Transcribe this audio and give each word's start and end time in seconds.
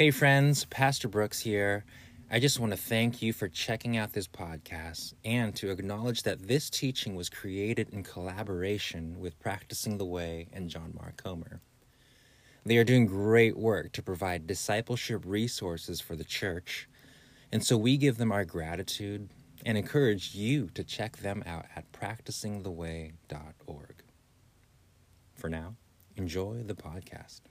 Hey, 0.00 0.10
friends, 0.10 0.64
Pastor 0.64 1.08
Brooks 1.08 1.40
here. 1.40 1.84
I 2.30 2.40
just 2.40 2.58
want 2.58 2.72
to 2.72 2.78
thank 2.78 3.20
you 3.20 3.34
for 3.34 3.50
checking 3.50 3.98
out 3.98 4.14
this 4.14 4.26
podcast 4.26 5.12
and 5.26 5.54
to 5.56 5.70
acknowledge 5.70 6.22
that 6.22 6.48
this 6.48 6.70
teaching 6.70 7.16
was 7.16 7.28
created 7.28 7.90
in 7.90 8.02
collaboration 8.02 9.20
with 9.20 9.38
Practicing 9.38 9.98
the 9.98 10.06
Way 10.06 10.48
and 10.54 10.70
John 10.70 10.94
Mark 10.98 11.18
Comer. 11.18 11.60
They 12.64 12.78
are 12.78 12.84
doing 12.84 13.04
great 13.04 13.58
work 13.58 13.92
to 13.92 14.02
provide 14.02 14.46
discipleship 14.46 15.22
resources 15.26 16.00
for 16.00 16.16
the 16.16 16.24
church, 16.24 16.88
and 17.52 17.62
so 17.62 17.76
we 17.76 17.98
give 17.98 18.16
them 18.16 18.32
our 18.32 18.46
gratitude 18.46 19.28
and 19.66 19.76
encourage 19.76 20.34
you 20.34 20.70
to 20.72 20.82
check 20.82 21.18
them 21.18 21.42
out 21.44 21.66
at 21.76 21.92
practicingtheway.org. 21.92 24.02
For 25.34 25.50
now, 25.50 25.74
enjoy 26.16 26.62
the 26.62 26.74
podcast. 26.74 27.49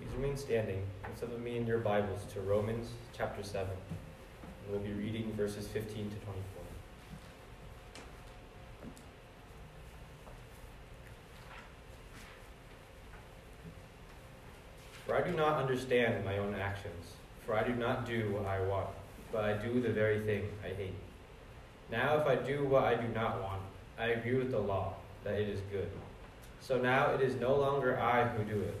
Please 0.00 0.14
remain 0.16 0.36
standing 0.36 0.82
and 1.04 1.18
some 1.18 1.30
of 1.30 1.42
me 1.42 1.58
in 1.58 1.66
your 1.66 1.76
Bibles 1.76 2.24
to 2.32 2.40
Romans 2.40 2.88
chapter 3.12 3.42
7. 3.42 3.68
And 3.68 4.70
we'll 4.70 4.80
be 4.80 4.94
reading 4.94 5.30
verses 5.34 5.66
15 5.66 6.08
to 6.08 6.16
24. 6.16 6.42
For 15.04 15.14
I 15.16 15.20
do 15.20 15.36
not 15.36 15.60
understand 15.60 16.24
my 16.24 16.38
own 16.38 16.54
actions, 16.54 17.12
for 17.44 17.54
I 17.54 17.62
do 17.62 17.74
not 17.74 18.06
do 18.06 18.30
what 18.30 18.46
I 18.46 18.62
want, 18.62 18.88
but 19.30 19.44
I 19.44 19.52
do 19.52 19.82
the 19.82 19.90
very 19.90 20.20
thing 20.20 20.48
I 20.64 20.68
hate. 20.68 20.94
Now, 21.92 22.16
if 22.18 22.26
I 22.26 22.36
do 22.36 22.64
what 22.64 22.84
I 22.84 22.94
do 22.94 23.08
not 23.08 23.42
want, 23.42 23.60
I 23.98 24.06
agree 24.06 24.36
with 24.36 24.50
the 24.50 24.60
law 24.60 24.94
that 25.24 25.34
it 25.34 25.48
is 25.50 25.60
good. 25.70 25.90
So 26.62 26.80
now 26.80 27.10
it 27.10 27.20
is 27.20 27.34
no 27.34 27.54
longer 27.54 28.00
I 28.00 28.26
who 28.28 28.44
do 28.44 28.62
it 28.62 28.80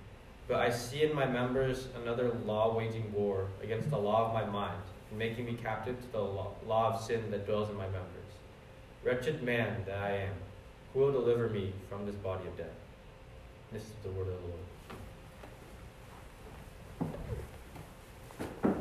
but 0.51 0.59
I 0.59 0.69
see 0.69 1.03
in 1.03 1.15
my 1.15 1.25
members 1.25 1.87
another 2.03 2.33
law 2.45 2.75
waging 2.75 3.13
war 3.13 3.47
against 3.63 3.89
the 3.89 3.97
law 3.97 4.27
of 4.27 4.33
my 4.33 4.43
mind, 4.43 4.81
making 5.17 5.45
me 5.45 5.53
captive 5.53 5.97
to 6.01 6.11
the 6.11 6.19
law 6.19 6.93
of 6.93 7.01
sin 7.01 7.31
that 7.31 7.45
dwells 7.45 7.69
in 7.69 7.77
my 7.77 7.85
members. 7.85 8.09
Wretched 9.01 9.43
man 9.43 9.85
that 9.85 9.97
I 9.99 10.11
am, 10.17 10.33
who 10.93 10.99
will 10.99 11.13
deliver 11.13 11.47
me 11.47 11.71
from 11.87 12.05
this 12.05 12.15
body 12.15 12.45
of 12.49 12.57
death? 12.57 12.67
This 13.71 13.83
is 13.83 13.93
the 14.03 14.09
word 14.09 14.27
of 14.27 14.33
the 14.41 14.47
Lord. 18.67 18.75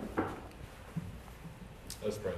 Let's 2.02 2.18
pray. 2.18 2.34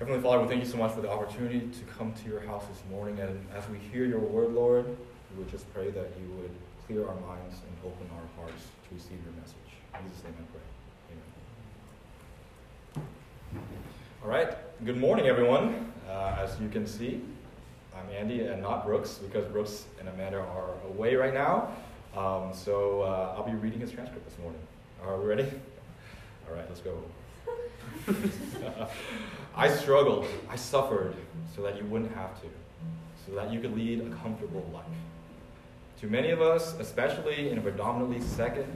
Heavenly 0.00 0.20
Father, 0.20 0.42
we 0.42 0.48
thank 0.48 0.64
you 0.64 0.68
so 0.68 0.78
much 0.78 0.94
for 0.94 1.00
the 1.00 1.12
opportunity 1.12 1.60
to 1.60 1.84
come 1.96 2.12
to 2.12 2.28
your 2.28 2.40
house 2.40 2.64
this 2.66 2.82
morning. 2.90 3.20
And 3.20 3.46
as 3.56 3.68
we 3.68 3.78
hear 3.78 4.04
your 4.04 4.18
word, 4.18 4.52
Lord, 4.52 4.84
we 4.84 5.38
would 5.38 5.48
just 5.48 5.72
pray 5.72 5.92
that 5.92 6.10
you 6.18 6.28
would 6.40 6.50
clear 6.86 7.06
our 7.08 7.14
minds 7.14 7.56
and 7.66 7.76
open 7.84 8.06
our 8.14 8.44
hearts 8.44 8.64
to 8.88 8.94
receive 8.94 9.18
your 9.24 9.32
message. 9.40 9.56
In 9.98 10.06
Jesus' 10.08 10.24
name 10.24 10.34
I 10.38 10.44
pray. 10.52 10.60
Amen. 12.96 13.08
All 14.22 14.28
right. 14.28 14.84
Good 14.84 14.98
morning, 14.98 15.26
everyone. 15.26 15.92
Uh, 16.08 16.36
as 16.38 16.60
you 16.60 16.68
can 16.68 16.86
see, 16.86 17.22
I'm 17.96 18.14
Andy 18.14 18.40
and 18.40 18.60
not 18.60 18.84
Brooks 18.84 19.14
because 19.14 19.46
Brooks 19.46 19.86
and 19.98 20.08
Amanda 20.10 20.38
are 20.38 20.74
away 20.88 21.14
right 21.14 21.32
now. 21.32 21.70
Um, 22.14 22.52
so 22.52 23.02
uh, 23.02 23.34
I'll 23.36 23.46
be 23.46 23.56
reading 23.56 23.80
his 23.80 23.90
transcript 23.90 24.28
this 24.28 24.38
morning. 24.38 24.60
Are 25.02 25.18
we 25.18 25.26
ready? 25.26 25.50
All 26.48 26.54
right, 26.54 26.66
let's 26.68 26.80
go. 26.80 27.02
I 29.56 29.70
struggled, 29.70 30.26
I 30.50 30.56
suffered 30.56 31.14
so 31.56 31.62
that 31.62 31.78
you 31.78 31.84
wouldn't 31.86 32.14
have 32.14 32.40
to, 32.42 32.48
so 33.26 33.34
that 33.36 33.50
you 33.50 33.60
could 33.60 33.74
lead 33.74 34.00
a 34.00 34.10
comfortable 34.16 34.68
life. 34.74 34.84
To 36.00 36.06
many 36.06 36.30
of 36.30 36.42
us, 36.42 36.74
especially 36.80 37.50
in 37.50 37.58
a 37.58 37.60
predominantly 37.60 38.20
second, 38.20 38.66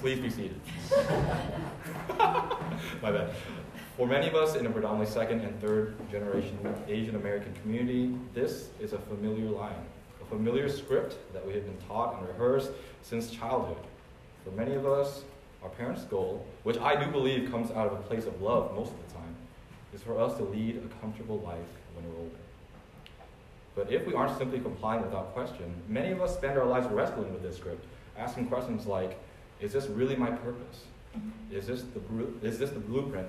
please 0.00 0.18
be 0.18 0.30
seated. 0.30 0.60
My 2.18 3.12
bad. 3.12 3.30
For 3.96 4.06
many 4.06 4.28
of 4.28 4.34
us 4.34 4.54
in 4.54 4.66
a 4.66 4.70
predominantly 4.70 5.12
second 5.12 5.40
and 5.40 5.60
third 5.60 5.96
generation 6.10 6.58
Asian 6.86 7.16
American 7.16 7.52
community, 7.62 8.14
this 8.34 8.68
is 8.80 8.92
a 8.92 8.98
familiar 8.98 9.48
line, 9.50 9.84
a 10.22 10.24
familiar 10.26 10.68
script 10.68 11.16
that 11.32 11.46
we 11.46 11.54
have 11.54 11.64
been 11.64 11.88
taught 11.88 12.18
and 12.18 12.28
rehearsed 12.28 12.70
since 13.02 13.30
childhood. 13.30 13.84
For 14.44 14.50
many 14.50 14.74
of 14.74 14.86
us, 14.86 15.22
our 15.62 15.70
parents' 15.70 16.04
goal, 16.04 16.46
which 16.62 16.78
I 16.78 17.02
do 17.02 17.10
believe 17.10 17.50
comes 17.50 17.70
out 17.70 17.86
of 17.86 17.92
a 17.94 18.02
place 18.02 18.26
of 18.26 18.40
love 18.40 18.74
most 18.74 18.92
of 18.92 19.08
the 19.08 19.14
time, 19.14 19.34
is 19.92 20.02
for 20.02 20.20
us 20.20 20.36
to 20.36 20.44
lead 20.44 20.76
a 20.76 21.00
comfortable 21.00 21.38
life 21.40 21.58
when 21.94 22.08
we're 22.08 22.18
older. 22.18 22.36
But 23.78 23.92
if 23.92 24.04
we 24.08 24.12
aren't 24.12 24.36
simply 24.36 24.58
complying 24.58 25.02
without 25.02 25.32
question, 25.34 25.72
many 25.86 26.10
of 26.10 26.20
us 26.20 26.34
spend 26.34 26.58
our 26.58 26.66
lives 26.66 26.88
wrestling 26.88 27.32
with 27.32 27.44
this 27.44 27.58
script, 27.58 27.86
asking 28.18 28.48
questions 28.48 28.86
like, 28.86 29.16
is 29.60 29.72
this 29.72 29.86
really 29.86 30.16
my 30.16 30.32
purpose? 30.32 30.82
Mm-hmm. 31.16 31.56
Is 31.56 31.68
this 31.68 31.84
the, 31.94 32.00
is 32.44 32.58
this 32.58 32.70
the 32.70 32.80
blueprint 32.80 33.28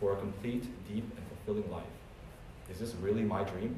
for 0.00 0.14
a 0.14 0.16
complete, 0.16 0.62
deep, 0.88 1.04
and 1.14 1.26
fulfilling 1.28 1.70
life? 1.70 1.84
Is 2.70 2.78
this 2.78 2.94
really 3.02 3.20
my 3.22 3.44
dream? 3.44 3.76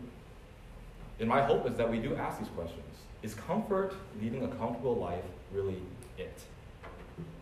And 1.19 1.29
my 1.29 1.43
hope 1.43 1.69
is 1.69 1.75
that 1.79 1.91
we 1.91 1.99
do 1.99 2.15
ask 2.15 2.39
these 2.39 2.49
questions. 2.51 2.85
Is 3.25 3.35
comfort, 3.35 3.93
leading 4.23 4.45
a 4.45 4.49
comfortable 4.49 4.95
life, 4.95 5.25
really 5.53 5.83
it? 6.17 6.39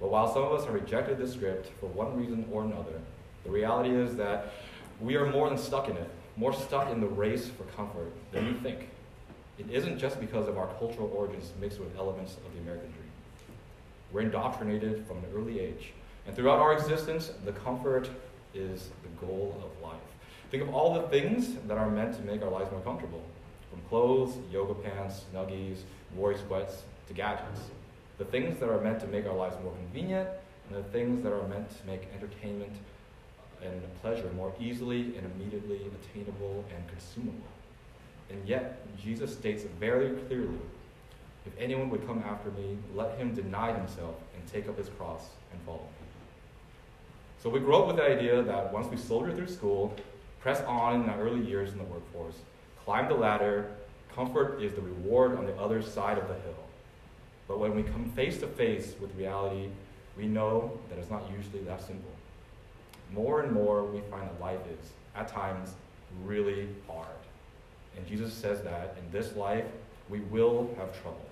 But 0.01 0.11
while 0.11 0.33
some 0.33 0.45
of 0.45 0.53
us 0.53 0.65
have 0.65 0.73
rejected 0.73 1.19
this 1.19 1.35
script 1.35 1.71
for 1.79 1.89
one 1.89 2.17
reason 2.17 2.47
or 2.51 2.65
another, 2.65 3.03
the 3.45 3.51
reality 3.51 3.91
is 3.91 4.17
that 4.17 4.55
we 4.99 5.17
are 5.17 5.27
more 5.27 5.51
than 5.51 5.59
stuck 5.59 5.91
in 5.91 5.97
it 5.99 6.11
more 6.37 6.53
stuck 6.53 6.91
in 6.91 7.01
the 7.01 7.07
race 7.07 7.49
for 7.49 7.65
comfort 7.77 8.13
than 8.33 8.47
you 8.47 8.55
think. 8.61 8.89
It 9.59 9.71
isn't 9.71 9.99
just 9.99 10.19
because 10.21 10.49
of 10.49 10.57
our 10.57 10.69
cultural 10.79 11.13
origins 11.15 11.53
mixed 11.61 11.79
with 11.79 11.97
elements 11.97 12.37
of 12.47 12.53
the 12.55 12.61
American 12.61 12.91
dream. 12.91 13.11
We're 14.13 14.23
indoctrinated 14.23 15.07
from 15.07 15.19
an 15.19 15.27
early 15.35 15.61
age. 15.61 15.93
And 16.27 16.35
throughout 16.35 16.59
our 16.59 16.73
existence, 16.73 17.33
the 17.45 17.53
comfort 17.53 18.09
is 18.55 18.89
the 19.03 19.27
goal 19.27 19.61
of 19.65 19.83
life. 19.83 20.01
Think 20.51 20.63
of 20.63 20.75
all 20.75 20.95
the 20.95 21.09
things 21.09 21.55
that 21.67 21.79
are 21.79 21.91
meant 21.91 22.15
to 22.17 22.23
make 22.23 22.43
our 22.43 22.51
lives 22.51 22.71
more 22.71 22.81
comfortable 22.81 23.23
from 23.71 23.81
clothes, 23.89 24.37
yoga 24.53 24.75
pants, 24.75 25.25
snuggies, 25.33 25.79
worry 26.15 26.37
sweats, 26.47 26.83
to 27.09 27.15
gadgets. 27.15 27.61
The 28.19 28.25
things 28.27 28.59
that 28.61 28.69
are 28.69 28.81
meant 28.81 29.01
to 29.01 29.07
make 29.07 29.27
our 29.27 29.35
lives 29.35 29.57
more 29.63 29.73
convenient, 29.73 30.29
and 30.69 30.85
the 30.85 30.89
things 30.91 31.23
that 31.23 31.33
are 31.33 31.47
meant 31.49 31.69
to 31.81 31.87
make 31.87 32.03
entertainment 32.15 32.73
and 33.65 34.01
pleasure 34.01 34.31
more 34.37 34.53
easily 34.61 35.17
and 35.17 35.31
immediately 35.35 35.81
attainable 36.01 36.65
and 36.75 36.89
consumable. 36.89 37.39
And 38.31 38.47
yet, 38.49 38.81
Jesus 38.99 39.33
states 39.33 39.65
very 39.79 40.11
clearly 40.27 40.59
if 41.45 41.53
anyone 41.59 41.91
would 41.91 42.07
come 42.07 42.23
after 42.25 42.51
me, 42.53 42.79
let 42.95 43.19
him 43.19 43.35
deny 43.35 43.73
himself 43.73 44.15
and 44.35 44.47
take 44.47 44.69
up 44.69 44.79
his 44.79 44.89
cross 44.91 45.31
and 45.53 45.61
follow 45.63 45.79
me. 45.79 46.07
So 47.43 47.51
we 47.51 47.59
grow 47.59 47.83
up 47.83 47.89
with 47.89 47.97
the 47.97 48.05
idea 48.05 48.43
that 48.43 48.73
once 48.73 48.87
we 48.89 48.97
soldier 48.97 49.35
through 49.35 49.49
school, 49.49 49.93
press 50.41 50.61
on 50.63 51.03
in 51.03 51.11
our 51.11 51.21
early 51.21 51.45
years 51.45 51.73
in 51.73 51.79
the 51.79 51.85
workforce, 51.85 52.37
climb 52.85 53.09
the 53.09 53.15
ladder, 53.15 53.71
comfort 54.15 54.63
is 54.63 54.73
the 54.75 54.81
reward 54.81 55.37
on 55.37 55.47
the 55.47 55.55
other 55.57 55.83
side 55.83 56.19
of 56.19 56.29
the 56.29 56.35
hill. 56.35 56.55
But 57.49 57.59
when 57.59 57.75
we 57.75 57.83
come 57.83 58.05
face 58.13 58.39
to 58.39 58.47
face 58.47 58.95
with 59.01 59.15
reality, 59.17 59.69
we 60.17 60.27
know 60.27 60.79
that 60.89 60.99
it's 60.99 61.11
not 61.11 61.25
usually 61.37 61.65
that 61.65 61.81
simple 61.81 62.11
more 63.13 63.43
and 63.43 63.53
more 63.53 63.85
we 63.85 64.01
find 64.11 64.29
that 64.29 64.41
life 64.41 64.61
is, 64.71 64.91
at 65.15 65.29
times, 65.29 65.75
really 66.25 66.69
hard. 66.87 67.07
And 67.97 68.07
Jesus 68.07 68.33
says 68.33 68.63
that 68.63 68.97
in 68.99 69.11
this 69.13 69.37
life, 69.37 69.67
we 70.09 70.21
will 70.21 70.75
have 70.79 70.93
trouble. 71.01 71.25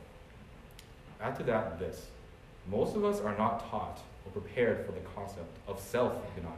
Add 1.20 1.36
to 1.36 1.42
that 1.44 1.78
this 1.78 2.06
most 2.70 2.94
of 2.94 3.04
us 3.04 3.20
are 3.20 3.36
not 3.36 3.70
taught 3.70 4.00
or 4.24 4.32
prepared 4.32 4.84
for 4.86 4.92
the 4.92 5.00
concept 5.14 5.56
of 5.66 5.80
self 5.80 6.14
denial. 6.34 6.54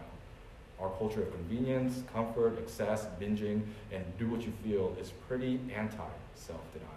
Our 0.81 0.91
culture 0.99 1.23
of 1.23 1.33
convenience, 1.33 2.03
comfort, 2.13 2.59
excess, 2.59 3.07
binging, 3.21 3.63
and 3.93 4.05
do 4.19 4.29
what 4.29 4.43
you 4.43 4.53
feel 4.65 4.97
is 5.01 5.11
pretty 5.29 5.61
anti 5.75 5.97
self 6.35 6.61
denial. 6.73 6.89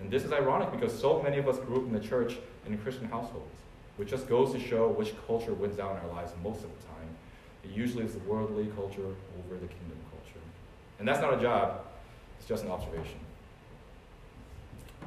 And 0.00 0.10
this 0.10 0.24
is 0.24 0.32
ironic 0.32 0.70
because 0.72 0.98
so 0.98 1.22
many 1.22 1.38
of 1.38 1.48
us 1.48 1.58
grew 1.58 1.76
up 1.76 1.82
in 1.82 1.92
the 1.92 2.00
church 2.00 2.36
and 2.64 2.74
in 2.74 2.80
Christian 2.80 3.06
households, 3.08 3.54
which 3.96 4.08
just 4.08 4.28
goes 4.28 4.52
to 4.52 4.60
show 4.60 4.88
which 4.88 5.12
culture 5.26 5.52
wins 5.52 5.78
out 5.78 5.96
in 5.96 6.08
our 6.08 6.14
lives 6.16 6.32
most 6.42 6.64
of 6.64 6.70
the 6.78 6.86
time. 6.86 6.97
Usually 7.74 8.04
is 8.04 8.14
the 8.14 8.20
worldly 8.20 8.66
culture 8.74 9.02
over 9.02 9.54
the 9.54 9.68
kingdom 9.68 9.98
culture. 10.10 10.40
And 10.98 11.06
that's 11.06 11.20
not 11.20 11.34
a 11.34 11.40
job, 11.40 11.84
it's 12.38 12.48
just 12.48 12.64
an 12.64 12.70
observation. 12.70 13.18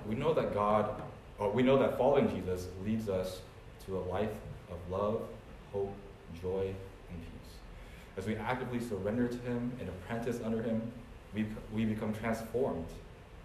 We 0.07 0.15
know 0.15 0.33
that 0.33 0.53
God 0.53 1.01
Uh, 1.41 1.49
we 1.49 1.63
know 1.63 1.75
that 1.79 1.97
following 1.97 2.29
Jesus 2.29 2.67
leads 2.85 3.09
us 3.09 3.41
to 3.83 3.97
a 3.97 4.03
life 4.15 4.29
of 4.69 4.77
love, 4.91 5.21
hope, 5.73 5.91
joy, 6.39 6.67
and 7.09 7.19
peace. 7.19 7.51
As 8.15 8.27
we 8.27 8.35
actively 8.35 8.79
surrender 8.79 9.27
to 9.27 9.37
Him 9.39 9.71
and 9.79 9.89
apprentice 9.89 10.39
under 10.45 10.61
Him, 10.61 10.79
we, 11.33 11.47
we 11.73 11.85
become 11.85 12.13
transformed 12.13 12.85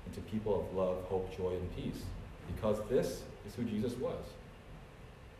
into 0.07 0.21
people 0.33 0.61
of 0.61 0.77
love, 0.77 1.05
hope, 1.09 1.35
joy, 1.35 1.53
and 1.53 1.75
peace, 1.75 2.03
because 2.55 2.77
this 2.91 3.23
is 3.47 3.55
who 3.55 3.65
Jesus 3.65 3.95
was. 3.95 4.25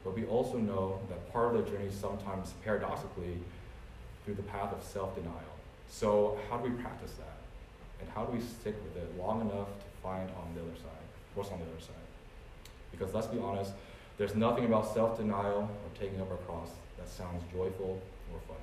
But 0.03 0.15
we 0.15 0.25
also 0.25 0.57
know 0.57 0.99
that 1.11 1.31
part 1.31 1.55
of 1.55 1.63
the 1.63 1.71
journey 1.71 1.91
sometimes 1.91 2.55
paradoxically 2.65 3.37
through 4.27 4.35
the 4.35 4.43
path 4.43 4.73
of 4.75 4.83
self 4.83 5.15
denial. 5.15 5.55
So, 5.89 6.37
how 6.51 6.59
do 6.59 6.69
we 6.69 6.83
practice 6.83 7.13
that? 7.13 7.39
And 8.01 8.11
how 8.11 8.27
do 8.27 8.37
we 8.37 8.43
stick 8.43 8.75
with 8.85 9.03
it 9.03 9.17
long 9.19 9.41
enough 9.41 9.69
to 9.69 9.87
find 10.03 10.29
on 10.31 10.53
the 10.55 10.61
other 10.61 10.77
side? 10.77 11.07
What's 11.35 11.51
on 11.51 11.61
the 11.61 11.65
other 11.65 11.81
side? 11.81 11.95
Because 12.91 13.15
let's 13.15 13.29
be 13.29 13.39
honest, 13.39 13.73
there's 14.19 14.35
nothing 14.35 14.67
about 14.67 14.93
self 14.93 15.17
denial 15.17 15.71
or 15.71 15.99
taking 15.99 16.21
up 16.21 16.31
our 16.31 16.37
cross 16.39 16.71
that 16.99 17.09
sounds 17.09 17.43
joyful 17.53 18.03
or 18.33 18.41
fun. 18.49 18.57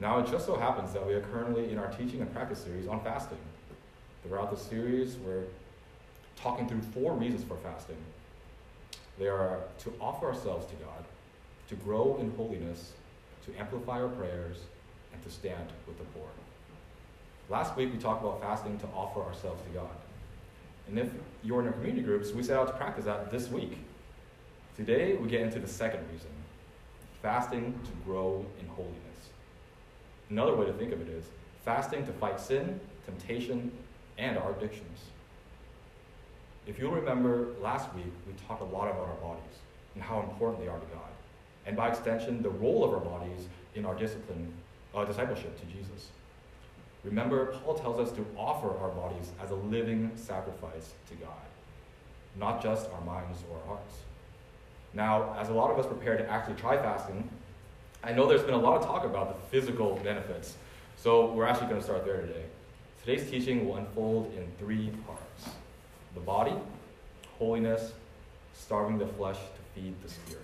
Now, 0.00 0.18
it 0.18 0.30
just 0.30 0.46
so 0.46 0.56
happens 0.56 0.92
that 0.94 1.06
we 1.06 1.12
are 1.12 1.20
currently 1.20 1.70
in 1.70 1.78
our 1.78 1.92
teaching 1.92 2.22
and 2.22 2.32
practice 2.32 2.60
series 2.60 2.88
on 2.88 3.04
fasting. 3.04 3.38
Throughout 4.26 4.50
the 4.50 4.56
series, 4.56 5.16
we're 5.16 5.44
talking 6.36 6.66
through 6.66 6.80
four 6.94 7.12
reasons 7.12 7.44
for 7.44 7.56
fasting. 7.58 7.96
They 9.18 9.28
are 9.28 9.58
to 9.80 9.92
offer 10.00 10.26
ourselves 10.26 10.64
to 10.66 10.74
God, 10.76 11.04
to 11.68 11.74
grow 11.74 12.16
in 12.20 12.30
holiness, 12.36 12.92
to 13.46 13.58
amplify 13.58 14.00
our 14.00 14.08
prayers, 14.08 14.58
and 15.12 15.22
to 15.22 15.30
stand 15.30 15.72
with 15.86 15.98
the 15.98 16.04
poor. 16.04 16.28
Last 17.48 17.76
week, 17.76 17.92
we 17.92 17.98
talked 17.98 18.22
about 18.22 18.40
fasting 18.40 18.78
to 18.78 18.86
offer 18.94 19.20
ourselves 19.20 19.60
to 19.62 19.70
God. 19.70 19.90
And 20.86 20.98
if 20.98 21.08
you're 21.42 21.60
in 21.60 21.66
our 21.66 21.72
community 21.72 22.02
groups, 22.02 22.32
we 22.32 22.42
set 22.42 22.56
out 22.56 22.68
to 22.68 22.72
practice 22.74 23.04
that 23.04 23.30
this 23.30 23.48
week. 23.48 23.78
Today, 24.76 25.16
we 25.16 25.28
get 25.28 25.40
into 25.40 25.58
the 25.58 25.68
second 25.68 26.00
reason 26.12 26.30
fasting 27.22 27.78
to 27.84 27.90
grow 28.04 28.44
in 28.58 28.66
holiness. 28.68 28.96
Another 30.30 30.54
way 30.54 30.64
to 30.64 30.72
think 30.72 30.92
of 30.92 31.00
it 31.02 31.08
is 31.08 31.24
fasting 31.64 32.06
to 32.06 32.12
fight 32.12 32.40
sin, 32.40 32.80
temptation, 33.04 33.70
and 34.16 34.38
our 34.38 34.52
addictions. 34.52 35.00
If 36.66 36.78
you'll 36.78 36.92
remember, 36.92 37.48
last 37.60 37.92
week 37.94 38.12
we 38.26 38.32
talked 38.46 38.62
a 38.62 38.64
lot 38.64 38.88
about 38.88 39.08
our 39.08 39.16
bodies 39.16 39.58
and 39.94 40.02
how 40.02 40.20
important 40.20 40.62
they 40.62 40.68
are 40.68 40.78
to 40.78 40.86
God, 40.86 41.10
and 41.66 41.76
by 41.76 41.88
extension, 41.88 42.42
the 42.42 42.50
role 42.50 42.84
of 42.84 42.92
our 42.92 43.00
bodies 43.00 43.46
in 43.74 43.84
our 43.84 43.94
discipline, 43.94 44.52
uh, 44.94 45.04
discipleship 45.04 45.58
to 45.60 45.66
Jesus. 45.66 46.08
Remember, 47.04 47.46
Paul 47.64 47.74
tells 47.74 47.98
us 47.98 48.14
to 48.16 48.26
offer 48.36 48.76
our 48.78 48.90
bodies 48.90 49.30
as 49.42 49.50
a 49.50 49.54
living 49.54 50.10
sacrifice 50.16 50.92
to 51.08 51.14
God, 51.14 51.30
not 52.38 52.62
just 52.62 52.90
our 52.90 53.00
minds 53.02 53.38
or 53.50 53.58
our 53.58 53.76
hearts. 53.76 53.94
Now, 54.92 55.34
as 55.38 55.48
a 55.48 55.52
lot 55.52 55.70
of 55.70 55.78
us 55.78 55.86
prepare 55.86 56.16
to 56.18 56.28
actually 56.28 56.56
try 56.56 56.76
fasting, 56.76 57.28
I 58.02 58.12
know 58.12 58.26
there's 58.26 58.42
been 58.42 58.54
a 58.54 58.58
lot 58.58 58.80
of 58.80 58.84
talk 58.84 59.04
about 59.04 59.28
the 59.28 59.48
physical 59.48 60.00
benefits, 60.02 60.56
so 60.96 61.32
we're 61.32 61.46
actually 61.46 61.68
going 61.68 61.80
to 61.80 61.84
start 61.84 62.04
there 62.04 62.20
today. 62.20 62.44
Today's 63.04 63.30
teaching 63.30 63.66
will 63.66 63.76
unfold 63.76 64.32
in 64.36 64.46
three 64.58 64.90
parts 65.06 65.56
the 66.14 66.20
body, 66.20 66.54
holiness, 67.38 67.92
starving 68.52 68.98
the 68.98 69.06
flesh 69.06 69.36
to 69.36 69.80
feed 69.80 69.94
the 70.02 70.08
spirit. 70.08 70.42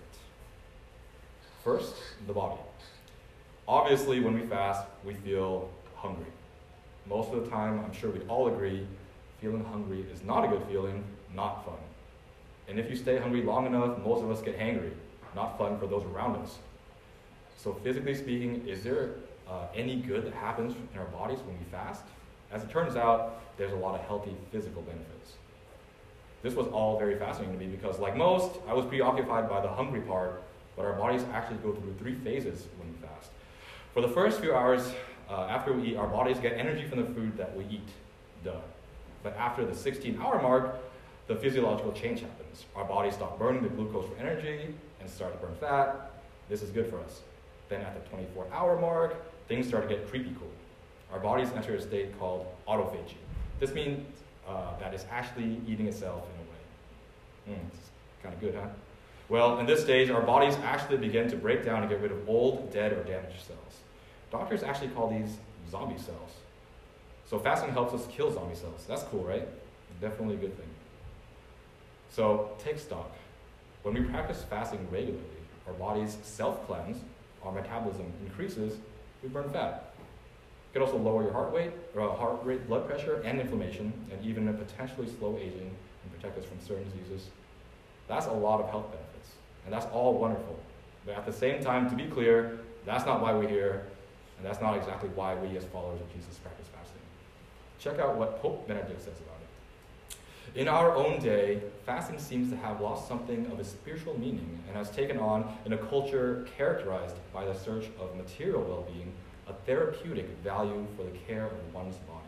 First, 1.67 1.97
the 2.29 2.33
body. 2.33 2.61
Obviously, 3.67 4.21
when 4.21 4.35
we 4.35 4.47
fast, 4.47 4.87
we 5.05 5.15
feel 5.15 5.69
hungry. 5.97 6.31
Most 7.09 7.33
of 7.33 7.45
the 7.45 7.51
time, 7.51 7.81
I'm 7.85 7.93
sure 7.93 8.09
we 8.09 8.21
all 8.29 8.47
agree, 8.47 8.87
feeling 9.41 9.65
hungry 9.65 10.07
is 10.13 10.23
not 10.23 10.45
a 10.45 10.49
good 10.49 10.63
feeling, 10.69 11.03
not 11.35 11.65
fun. 11.65 11.75
And 12.69 12.79
if 12.79 12.89
you 12.89 12.95
stay 12.95 13.19
hungry 13.19 13.43
long 13.43 13.67
enough, 13.67 13.99
most 14.05 14.23
of 14.23 14.31
us 14.31 14.43
get 14.43 14.57
hangry. 14.57 14.93
Not 15.35 15.59
fun 15.59 15.77
for 15.81 15.89
those 15.89 16.05
around 16.05 16.37
us. 16.37 16.57
So, 17.57 17.73
physically 17.83 18.15
speaking, 18.15 18.65
is 18.69 18.85
there 18.85 19.11
uh, 19.51 19.67
any 19.75 19.97
good 19.97 20.25
that 20.25 20.35
happens 20.35 20.73
in 20.93 21.01
our 21.01 21.07
bodies 21.07 21.41
when 21.41 21.59
we 21.59 21.65
fast? 21.73 22.05
As 22.53 22.63
it 22.63 22.71
turns 22.71 22.95
out, 22.95 23.43
there's 23.59 23.73
a 23.73 23.77
lot 23.77 23.97
of 23.97 24.07
healthy 24.07 24.37
physical 24.53 24.83
benefits. 24.83 25.33
This 26.45 26.55
was 26.55 26.69
all 26.69 26.97
very 26.97 27.19
fascinating 27.19 27.59
to 27.59 27.65
me 27.65 27.67
because, 27.67 27.99
like 27.99 28.17
most, 28.17 28.53
I 28.69 28.73
was 28.73 28.87
preoccupied 28.87 29.51
by 29.51 29.61
the 29.61 29.69
hungry 29.69 30.03
part, 30.03 30.45
but 30.77 30.85
our 30.85 30.93
bodies 30.93 31.25
actually 31.33 31.57
go 31.59 31.73
through 31.73 31.95
three 31.99 32.15
phases 32.15 32.67
when 32.79 32.93
we 32.93 33.07
fast. 33.07 33.31
For 33.95 34.03
the 34.03 34.09
first 34.09 34.41
few 34.41 34.55
hours 34.55 34.93
uh, 35.29 35.47
after 35.49 35.73
we 35.73 35.93
eat, 35.93 35.97
our 35.97 36.07
bodies 36.07 36.39
get 36.39 36.53
energy 36.53 36.87
from 36.87 37.01
the 37.01 37.09
food 37.15 37.37
that 37.37 37.57
we 37.57 37.65
eat. 37.65 37.89
Duh. 38.45 38.53
But 39.23 39.37
after 39.37 39.65
the 39.65 39.75
16 39.75 40.21
hour 40.21 40.41
mark, 40.41 40.77
the 41.27 41.35
physiological 41.35 41.93
change 41.93 42.21
happens. 42.21 42.67
Our 42.77 42.85
bodies 42.85 43.15
stop 43.15 43.39
burning 43.39 43.63
the 43.63 43.69
glucose 43.69 44.09
for 44.09 44.17
energy 44.19 44.75
and 45.01 45.11
start 45.11 45.33
to 45.33 45.47
burn 45.47 45.57
fat. 45.57 46.13
This 46.49 46.63
is 46.63 46.71
good 46.71 46.89
for 46.89 47.01
us. 47.01 47.23
Then 47.69 47.81
at 47.81 47.95
the 48.01 48.09
24 48.11 48.47
hour 48.53 48.81
mark, 48.81 49.17
things 49.49 49.67
start 49.67 49.89
to 49.89 49.95
get 49.95 50.09
creepy 50.09 50.35
cool. 50.39 50.51
Our 51.13 51.19
bodies 51.19 51.49
enter 51.57 51.75
a 51.75 51.81
state 51.81 52.17
called 52.19 52.47
autophagy. 52.69 53.17
This 53.59 53.73
means 53.73 54.07
uh, 54.47 54.79
that 54.79 54.95
it's 54.95 55.07
actually 55.11 55.61
eating 55.67 55.89
itself 55.89 56.25
in 56.35 57.53
a 57.53 57.55
way. 57.55 57.59
Mm, 57.59 57.67
it's 57.73 57.91
kind 58.23 58.35
of 58.35 58.41
good, 58.41 58.55
huh? 58.55 58.69
Well, 59.29 59.59
in 59.59 59.67
this 59.67 59.83
stage, 59.83 60.09
our 60.11 60.23
bodies 60.23 60.57
actually 60.63 60.99
begin 60.99 61.29
to 61.31 61.37
break 61.37 61.65
down 61.65 61.83
and 61.83 61.91
get 61.91 62.01
rid 62.01 62.13
of 62.13 62.29
old, 62.29 62.73
dead, 62.73 62.93
or 62.93 63.03
damaged 63.03 63.45
cells. 63.45 63.81
Doctors 64.31 64.63
actually 64.63 64.89
call 64.89 65.11
these 65.11 65.37
zombie 65.71 65.99
cells. 65.99 66.31
So 67.29 67.39
fasting 67.39 67.71
helps 67.71 67.93
us 67.93 68.07
kill 68.11 68.33
zombie 68.33 68.55
cells. 68.55 68.85
That's 68.87 69.03
cool, 69.05 69.25
right? 69.25 69.49
Definitely 70.01 70.35
a 70.35 70.39
good 70.39 70.57
thing. 70.57 70.69
So 72.09 72.51
take 72.59 72.79
stock. 72.79 73.11
When 73.83 73.95
we 73.95 74.03
practice 74.03 74.45
fasting 74.49 74.87
regularly, 74.91 75.25
our 75.67 75.73
bodies 75.73 76.19
self 76.23 76.65
cleanse, 76.67 76.99
our 77.43 77.53
metabolism 77.53 78.13
increases, 78.25 78.79
we 79.23 79.29
burn 79.29 79.51
fat. 79.51 79.93
It 79.99 80.73
can 80.79 80.83
also 80.83 80.99
lower 80.99 81.23
your 81.23 81.33
heart 81.33 81.53
rate, 81.53 81.73
or 81.97 82.03
uh, 82.03 82.15
heart 82.15 82.39
rate, 82.45 82.67
blood 82.69 82.87
pressure, 82.87 83.23
and 83.25 83.41
inflammation, 83.41 83.93
and 84.13 84.25
even 84.25 84.53
potentially 84.55 85.09
slow 85.19 85.37
aging 85.37 85.71
and 86.05 86.13
protect 86.15 86.39
us 86.39 86.45
from 86.45 86.61
certain 86.61 86.85
diseases. 86.91 87.29
That's 88.09 88.27
a 88.27 88.33
lot 88.33 88.61
of 88.61 88.71
health 88.71 88.87
benefits, 88.91 89.31
and 89.65 89.73
that's 89.73 89.87
all 89.87 90.15
wonderful. 90.15 90.59
But 91.05 91.17
at 91.17 91.27
the 91.27 91.33
same 91.33 91.63
time, 91.63 91.89
to 91.91 91.97
be 91.97 92.07
clear, 92.07 92.59
that's 92.85 93.05
not 93.05 93.21
why 93.21 93.33
we're 93.33 93.49
here, 93.49 93.87
and 94.39 94.47
that's 94.47 94.61
not 94.61 94.77
exactly 94.77 95.09
why 95.11 95.35
we 95.35 95.57
as 95.57 95.65
followers 95.65 96.01
of 96.01 96.13
Jesus 96.13 96.37
practice 96.39 96.67
fasting. 96.69 97.01
Check 97.79 97.99
out 97.99 98.17
what 98.17 98.41
Pope 98.41 98.67
Benedict 98.69 99.01
says 99.01 99.19
about 99.19 99.37
it. 99.41 100.61
In 100.61 100.69
our 100.69 100.95
own 100.95 101.21
day, 101.21 101.61
fasting 101.85 102.19
seems 102.19 102.51
to 102.51 102.57
have 102.57 102.81
lost 102.81 103.09
something 103.09 103.47
of 103.53 103.61
its 103.61 103.71
spiritual 103.71 104.19
meaning 104.19 104.59
and 104.69 104.77
has 104.77 104.91
taken 104.91 105.19
on, 105.19 105.57
in 105.65 105.73
a 105.73 105.79
culture 105.79 106.47
characterized 106.57 107.17
by 107.33 107.45
the 107.45 107.55
search 107.55 107.87
of 108.01 108.17
material 108.17 108.63
well 108.63 108.87
being, 108.93 109.13
a 109.49 109.53
therapeutic 109.67 110.29
value 110.43 110.87
for 110.97 111.03
the 111.05 111.17
care 111.27 111.47
of 111.47 111.75
one's 111.75 111.97
body. 111.97 112.21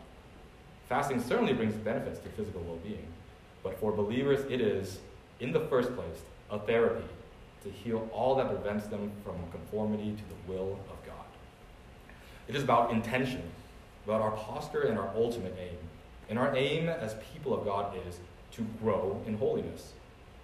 Fasting 0.87 1.21
certainly 1.21 1.53
brings 1.53 1.73
benefits 1.75 2.19
to 2.19 2.29
physical 2.29 2.61
well 2.61 2.79
being, 2.83 3.07
but 3.63 3.79
for 3.79 3.91
believers, 3.91 4.39
it 4.49 4.61
is, 4.61 4.99
in 5.39 5.51
the 5.51 5.61
first 5.61 5.93
place, 5.95 6.21
a 6.51 6.59
therapy 6.59 7.05
to 7.63 7.69
heal 7.69 8.09
all 8.13 8.35
that 8.35 8.47
prevents 8.47 8.87
them 8.87 9.11
from 9.23 9.35
conformity 9.51 10.15
to 10.15 10.23
the 10.23 10.51
will 10.51 10.79
of 10.89 11.05
God. 11.05 11.15
It 12.47 12.55
is 12.55 12.63
about 12.63 12.91
intention, 12.91 13.43
about 14.05 14.21
our 14.21 14.31
posture 14.31 14.81
and 14.81 14.97
our 14.97 15.09
ultimate 15.15 15.55
aim. 15.59 15.77
And 16.29 16.37
our 16.37 16.55
aim 16.55 16.89
as 16.89 17.15
people 17.33 17.53
of 17.53 17.65
God 17.65 17.95
is 18.07 18.19
to 18.53 18.65
grow 18.81 19.21
in 19.25 19.37
holiness. 19.37 19.93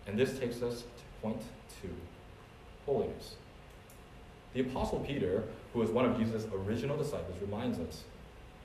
And 0.08 0.18
this 0.18 0.38
takes 0.38 0.62
us 0.62 0.82
to 0.82 1.22
point 1.22 1.42
two 1.82 1.94
holiness. 2.86 3.36
The 4.54 4.62
Apostle 4.62 5.00
Peter, 5.00 5.44
who 5.74 5.82
is 5.82 5.90
one 5.90 6.06
of 6.06 6.18
Jesus' 6.18 6.46
original 6.54 6.98
disciples, 6.98 7.36
reminds 7.42 7.80
us 7.80 8.04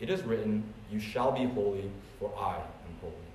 it 0.01 0.09
is 0.09 0.23
written, 0.23 0.65
You 0.91 0.99
shall 0.99 1.33
be 1.33 1.45
holy, 1.45 1.91
for 2.19 2.33
I 2.39 2.57
am 2.57 2.95
holy. 3.01 3.30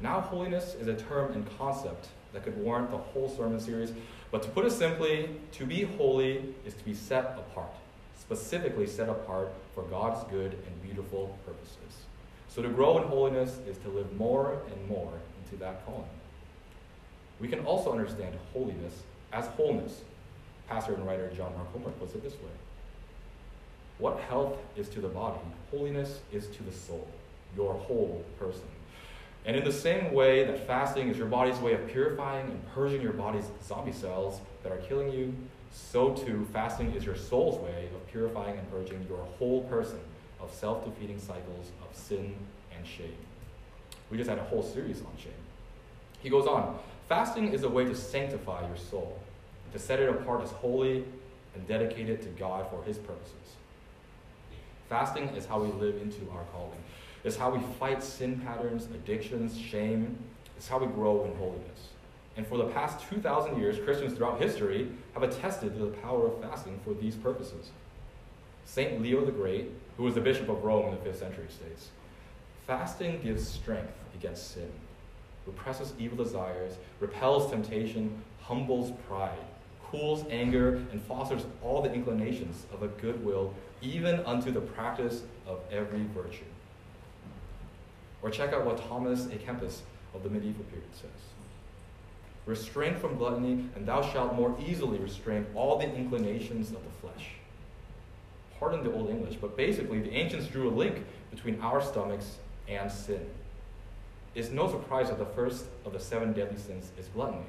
Now, 0.00 0.20
holiness 0.20 0.74
is 0.74 0.88
a 0.88 0.94
term 0.94 1.32
and 1.32 1.46
concept 1.58 2.08
that 2.32 2.44
could 2.44 2.56
warrant 2.58 2.90
the 2.90 2.98
whole 2.98 3.28
sermon 3.28 3.60
series, 3.60 3.92
but 4.30 4.42
to 4.42 4.48
put 4.48 4.64
it 4.64 4.72
simply, 4.72 5.30
to 5.52 5.64
be 5.64 5.84
holy 5.84 6.54
is 6.66 6.74
to 6.74 6.84
be 6.84 6.94
set 6.94 7.36
apart 7.38 7.70
specifically 8.24 8.86
set 8.86 9.08
apart 9.08 9.52
for 9.74 9.82
God's 9.84 10.24
good 10.30 10.52
and 10.66 10.82
beautiful 10.82 11.36
purposes. 11.44 12.04
So 12.48 12.62
to 12.62 12.68
grow 12.68 12.98
in 12.98 13.04
holiness 13.04 13.58
is 13.66 13.76
to 13.78 13.88
live 13.88 14.16
more 14.16 14.62
and 14.70 14.88
more 14.88 15.12
into 15.42 15.56
that 15.62 15.84
calling. 15.84 16.08
We 17.40 17.48
can 17.48 17.60
also 17.60 17.92
understand 17.92 18.34
holiness 18.52 19.02
as 19.32 19.46
wholeness. 19.48 20.00
Pastor 20.68 20.94
and 20.94 21.06
writer 21.06 21.30
John 21.36 21.52
Mark 21.54 21.70
Comer 21.72 21.90
puts 21.90 22.14
it 22.14 22.22
this 22.22 22.34
way 22.34 22.54
What 23.98 24.20
health 24.20 24.56
is 24.76 24.88
to 24.90 25.00
the 25.00 25.08
body, 25.08 25.40
holiness 25.70 26.20
is 26.32 26.46
to 26.46 26.62
the 26.62 26.72
soul, 26.72 27.06
your 27.56 27.74
whole 27.74 28.24
person. 28.38 28.62
And 29.46 29.56
in 29.56 29.64
the 29.64 29.72
same 29.72 30.12
way 30.12 30.44
that 30.44 30.66
fasting 30.66 31.08
is 31.08 31.18
your 31.18 31.26
body's 31.26 31.58
way 31.58 31.74
of 31.74 31.86
purifying 31.88 32.46
and 32.46 32.66
purging 32.74 33.02
your 33.02 33.12
body's 33.12 33.44
zombie 33.62 33.92
cells 33.92 34.40
that 34.62 34.72
are 34.72 34.78
killing 34.78 35.12
you, 35.12 35.34
so 35.70 36.14
too 36.14 36.46
fasting 36.52 36.92
is 36.92 37.04
your 37.04 37.16
soul's 37.16 37.58
way 37.58 37.88
of 37.94 38.06
purifying 38.10 38.58
and 38.58 38.70
purging 38.70 39.04
your 39.08 39.24
whole 39.38 39.64
person 39.64 39.98
of 40.40 40.52
self 40.52 40.84
defeating 40.84 41.18
cycles 41.18 41.72
of 41.82 41.96
sin 41.96 42.34
and 42.74 42.86
shame. 42.86 43.16
We 44.10 44.16
just 44.16 44.30
had 44.30 44.38
a 44.38 44.44
whole 44.44 44.62
series 44.62 45.00
on 45.00 45.12
shame. 45.18 45.32
He 46.20 46.30
goes 46.30 46.46
on 46.46 46.78
fasting 47.08 47.52
is 47.52 47.64
a 47.64 47.68
way 47.68 47.84
to 47.84 47.94
sanctify 47.94 48.66
your 48.66 48.76
soul, 48.76 49.18
to 49.72 49.78
set 49.78 50.00
it 50.00 50.08
apart 50.08 50.42
as 50.42 50.50
holy 50.50 51.04
and 51.54 51.68
dedicate 51.68 52.08
it 52.08 52.22
to 52.22 52.28
God 52.28 52.66
for 52.70 52.82
His 52.84 52.98
purposes. 52.98 53.56
Fasting 54.88 55.28
is 55.30 55.46
how 55.46 55.60
we 55.60 55.68
live 55.80 56.00
into 56.00 56.30
our 56.30 56.44
calling. 56.52 56.82
It's 57.24 57.36
how 57.36 57.50
we 57.50 57.60
fight 57.80 58.02
sin 58.02 58.40
patterns, 58.40 58.86
addictions, 58.94 59.58
shame. 59.58 60.18
It's 60.58 60.68
how 60.68 60.78
we 60.78 60.86
grow 60.86 61.24
in 61.24 61.34
holiness. 61.36 61.88
And 62.36 62.46
for 62.46 62.58
the 62.58 62.66
past 62.66 63.08
2,000 63.08 63.58
years, 63.58 63.78
Christians 63.78 64.16
throughout 64.16 64.40
history 64.40 64.88
have 65.14 65.22
attested 65.22 65.74
to 65.74 65.86
the 65.86 65.96
power 65.98 66.26
of 66.26 66.40
fasting 66.42 66.78
for 66.84 66.92
these 66.92 67.16
purposes. 67.16 67.70
St. 68.66 69.00
Leo 69.00 69.24
the 69.24 69.32
Great, 69.32 69.70
who 69.96 70.02
was 70.02 70.14
the 70.14 70.20
Bishop 70.20 70.48
of 70.48 70.64
Rome 70.64 70.86
in 70.86 70.90
the 70.92 71.10
5th 71.10 71.18
century, 71.18 71.46
states 71.48 71.88
Fasting 72.66 73.20
gives 73.22 73.46
strength 73.46 73.92
against 74.14 74.52
sin, 74.52 74.70
represses 75.46 75.92
evil 75.98 76.22
desires, 76.22 76.76
repels 77.00 77.50
temptation, 77.50 78.22
humbles 78.40 78.92
pride, 79.06 79.38
cools 79.90 80.24
anger, 80.30 80.76
and 80.92 81.00
fosters 81.02 81.44
all 81.62 81.82
the 81.82 81.92
inclinations 81.92 82.66
of 82.72 82.82
a 82.82 82.88
good 82.88 83.24
will, 83.24 83.54
even 83.80 84.20
unto 84.20 84.50
the 84.50 84.60
practice 84.60 85.22
of 85.46 85.60
every 85.70 86.04
virtue. 86.14 86.44
Or 88.24 88.30
check 88.30 88.54
out 88.54 88.64
what 88.64 88.78
Thomas 88.88 89.26
à 89.26 89.38
Kempis 89.38 89.80
of 90.14 90.22
the 90.22 90.30
medieval 90.30 90.64
period 90.64 90.88
says. 90.94 91.10
Restrain 92.46 92.96
from 92.96 93.18
gluttony, 93.18 93.68
and 93.76 93.86
thou 93.86 94.00
shalt 94.00 94.34
more 94.34 94.56
easily 94.66 94.96
restrain 94.98 95.46
all 95.54 95.78
the 95.78 95.94
inclinations 95.94 96.70
of 96.70 96.78
the 96.82 96.90
flesh. 97.02 97.32
Pardon 98.58 98.82
the 98.82 98.92
Old 98.92 99.10
English, 99.10 99.36
but 99.36 99.58
basically, 99.58 100.00
the 100.00 100.10
ancients 100.12 100.46
drew 100.46 100.70
a 100.70 100.74
link 100.74 101.04
between 101.30 101.60
our 101.60 101.82
stomachs 101.82 102.36
and 102.66 102.90
sin. 102.90 103.20
It's 104.34 104.50
no 104.50 104.70
surprise 104.70 105.08
that 105.08 105.18
the 105.18 105.26
first 105.26 105.66
of 105.84 105.92
the 105.92 106.00
seven 106.00 106.32
deadly 106.32 106.58
sins 106.58 106.92
is 106.98 107.08
gluttony. 107.08 107.44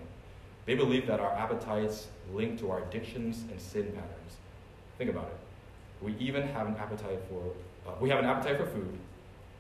They 0.66 0.76
believe 0.76 1.08
that 1.08 1.22
our 1.22 1.32
appetites 1.32 2.08
link 2.34 2.60
to 2.60 2.72
our 2.72 2.84
addictions 2.84 3.46
and 3.50 3.62
sin 3.62 3.86
patterns. 3.94 4.38
Think 4.98 5.10
about 5.10 5.28
it. 5.28 6.06
We 6.06 6.16
even 6.20 6.48
have 6.50 6.68
an 6.68 6.76
appetite 6.76 7.20
for 7.30 7.54
uh, 7.88 7.94
we 8.02 8.10
have 8.10 8.20
an 8.20 8.26
appetite 8.26 8.58
for 8.58 8.66
food, 8.66 8.98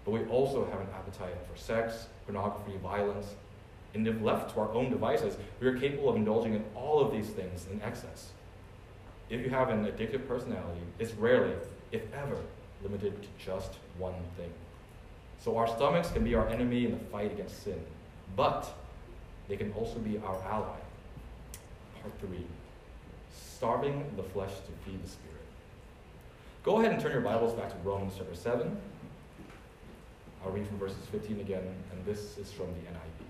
but 0.06 0.12
we 0.12 0.24
also 0.26 0.66
have 0.66 0.80
an 0.80 0.88
appetite 0.96 1.36
for 1.52 1.58
sex, 1.58 2.08
pornography, 2.26 2.78
violence. 2.82 3.34
And 3.94 4.08
if 4.08 4.22
left 4.22 4.54
to 4.54 4.62
our 4.62 4.72
own 4.72 4.92
devices, 4.92 5.36
we 5.60 5.68
are 5.68 5.78
capable 5.78 6.10
of 6.10 6.16
indulging 6.16 6.54
in 6.54 6.64
all 6.76 7.00
of 7.00 7.12
these 7.12 7.30
things 7.30 7.66
in 7.72 7.82
excess. 7.82 8.30
If 9.30 9.42
you 9.42 9.50
have 9.50 9.70
an 9.70 9.86
addictive 9.86 10.28
personality, 10.28 10.82
it's 11.00 11.14
rarely, 11.14 11.54
if 11.92 12.02
ever, 12.14 12.38
limited 12.84 13.22
to 13.24 13.28
just 13.44 13.72
one 13.98 14.14
thing. 14.38 14.52
So 15.40 15.58
our 15.58 15.68
stomachs 15.68 16.12
can 16.12 16.24
be 16.24 16.36
our 16.36 16.48
enemy 16.48 16.86
in 16.86 16.92
the 16.92 17.06
fight 17.06 17.32
against 17.32 17.64
sin, 17.64 17.80
but 18.36 18.72
they 19.48 19.58
can 19.58 19.72
also 19.74 19.98
be 20.00 20.20
our 20.20 20.42
ally. 20.44 20.78
Part 22.02 22.14
three 22.20 22.46
starving 23.34 24.06
the 24.16 24.24
flesh 24.24 24.52
to 24.52 24.72
feed 24.90 25.04
the 25.04 25.10
spirit. 25.10 25.32
Go 26.64 26.80
ahead 26.80 26.92
and 26.92 27.02
turn 27.02 27.12
your 27.12 27.22
Bibles 27.22 27.54
back 27.54 27.70
to 27.70 27.76
Romans 27.88 28.14
chapter 28.18 28.36
7. 28.36 28.78
I'll 30.46 30.52
read 30.52 30.68
from 30.68 30.78
verses 30.78 31.04
15 31.12 31.40
again, 31.40 31.64
and 31.64 32.06
this 32.06 32.38
is 32.38 32.52
from 32.52 32.68
the 32.68 32.82
NIV. 32.92 33.25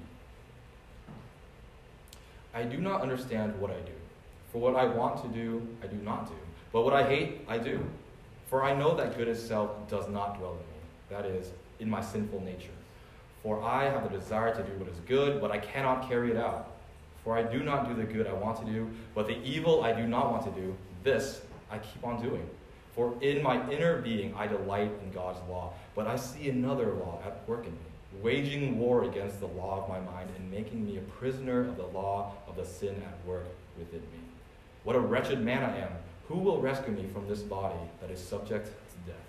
I 2.54 2.64
do 2.64 2.78
not 2.78 3.02
understand 3.02 3.58
what 3.60 3.72
I 3.72 3.80
do. 3.80 3.94
For 4.52 4.60
what 4.60 4.76
I 4.76 4.86
want 4.86 5.22
to 5.22 5.30
do, 5.30 5.66
I 5.82 5.88
do 5.88 5.96
not 5.98 6.28
do. 6.28 6.36
But 6.74 6.82
what 6.82 6.94
I 6.94 7.04
hate, 7.08 7.46
I 7.48 7.58
do. 7.58 7.80
For 8.48 8.64
I 8.64 8.76
know 8.76 8.96
that 8.96 9.18
good 9.18 9.30
itself 9.30 9.90
does 9.90 10.10
not 10.10 10.38
dwell 10.38 10.52
in 10.52 10.58
me, 10.58 10.64
that 11.10 11.26
is, 11.26 11.52
in 11.80 11.90
my 11.90 12.02
sinful 12.02 12.42
nature. 12.42 12.76
For 13.44 13.64
I 13.64 13.86
have 13.86 14.04
the 14.04 14.18
desire 14.18 14.54
to 14.54 14.64
do 14.64 14.78
what 14.78 14.90
is 14.90 15.00
good, 15.08 15.40
but 15.40 15.52
I 15.52 15.58
cannot 15.58 16.10
carry 16.10 16.32
it 16.32 16.38
out. 16.38 16.72
For 17.24 17.38
I 17.38 17.44
do 17.44 17.64
not 17.64 17.88
do 17.88 17.96
the 17.96 18.04
good 18.04 18.28
I 18.28 18.34
want 18.34 18.58
to 18.60 18.66
do, 18.66 18.90
but 19.14 19.28
the 19.28 19.38
evil 19.42 19.84
I 19.84 19.94
do 19.94 20.06
not 20.06 20.32
want 20.32 20.44
to 20.44 20.62
do, 20.62 20.76
this 21.04 21.42
I 21.72 21.78
keep 21.78 22.04
on 22.04 22.22
doing. 22.22 22.48
For 22.96 23.14
in 23.22 23.44
my 23.44 23.70
inner 23.70 24.02
being 24.02 24.34
I 24.36 24.48
delight 24.48 24.92
in 25.04 25.12
God's 25.12 25.40
law, 25.50 25.74
but 25.96 26.08
I 26.08 26.16
see 26.16 26.50
another 26.50 26.94
law 26.94 27.20
at 27.26 27.48
work 27.48 27.66
in 27.66 27.74
me, 27.74 28.22
waging 28.22 28.80
war 28.80 29.04
against 29.04 29.42
the 29.42 29.48
law 29.48 29.84
of 29.84 29.90
my 29.90 30.00
mind 30.00 30.30
and 30.38 30.50
making 30.50 30.86
me 30.86 30.98
a 30.98 31.02
prisoner 31.02 31.68
of 31.68 31.76
the 31.76 31.88
law 31.88 32.34
of 32.48 32.56
the 32.56 32.66
sin 32.66 32.96
at 33.06 33.28
work 33.28 33.48
within 33.78 34.00
me. 34.00 34.20
What 34.86 34.96
a 34.96 35.00
wretched 35.00 35.42
man 35.42 35.64
I 35.64 35.78
am! 35.80 35.92
Who 36.30 36.40
will 36.40 36.62
rescue 36.62 36.94
me 36.94 37.06
from 37.12 37.28
this 37.28 37.42
body 37.42 37.76
that 38.00 38.10
is 38.10 38.20
subject 38.20 38.68
to 38.68 39.12
death? 39.12 39.22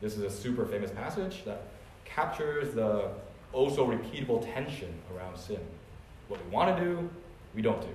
This 0.00 0.16
is 0.16 0.22
a 0.22 0.30
super 0.30 0.64
famous 0.64 0.90
passage 0.92 1.44
that 1.44 1.62
captures 2.04 2.74
the 2.74 3.08
oh 3.52 3.68
so 3.68 3.86
repeatable 3.86 4.42
tension 4.54 4.94
around 5.14 5.36
sin. 5.36 5.60
What 6.28 6.44
we 6.44 6.50
want 6.50 6.76
to 6.76 6.84
do, 6.84 7.10
we 7.54 7.62
don't 7.62 7.80
do. 7.80 7.88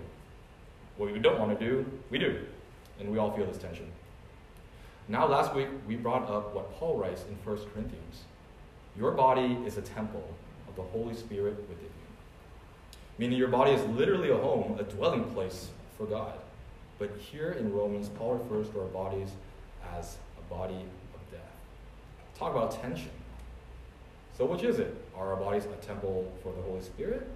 What 0.97 1.11
we 1.11 1.19
don't 1.19 1.39
want 1.39 1.57
to 1.57 1.65
do, 1.65 1.85
we 2.09 2.17
do. 2.17 2.45
And 2.99 3.09
we 3.09 3.17
all 3.17 3.31
feel 3.31 3.45
this 3.45 3.57
tension. 3.57 3.89
Now, 5.07 5.27
last 5.27 5.53
week, 5.53 5.67
we 5.87 5.95
brought 5.95 6.27
up 6.27 6.55
what 6.55 6.73
Paul 6.73 6.97
writes 6.97 7.23
in 7.29 7.35
1 7.35 7.57
Corinthians 7.73 8.23
Your 8.97 9.11
body 9.11 9.59
is 9.65 9.77
a 9.77 9.81
temple 9.81 10.27
of 10.67 10.75
the 10.75 10.81
Holy 10.81 11.13
Spirit 11.13 11.57
within 11.69 11.85
you. 11.85 12.97
Meaning, 13.19 13.37
your 13.37 13.49
body 13.49 13.71
is 13.71 13.83
literally 13.89 14.31
a 14.31 14.37
home, 14.37 14.79
a 14.79 14.83
dwelling 14.83 15.25
place 15.25 15.69
for 15.95 16.07
God. 16.07 16.33
But 16.97 17.11
here 17.17 17.51
in 17.51 17.71
Romans, 17.71 18.09
Paul 18.09 18.35
refers 18.35 18.69
to 18.69 18.81
our 18.81 18.87
bodies 18.87 19.29
as 19.95 20.17
a 20.39 20.53
body 20.53 20.85
of 21.13 21.31
death. 21.31 21.55
Talk 22.39 22.55
about 22.55 22.81
tension. 22.81 23.11
So, 24.35 24.45
which 24.45 24.63
is 24.63 24.79
it? 24.79 24.95
Are 25.15 25.33
our 25.33 25.39
bodies 25.39 25.65
a 25.65 25.85
temple 25.85 26.33
for 26.41 26.51
the 26.51 26.61
Holy 26.63 26.81
Spirit 26.81 27.27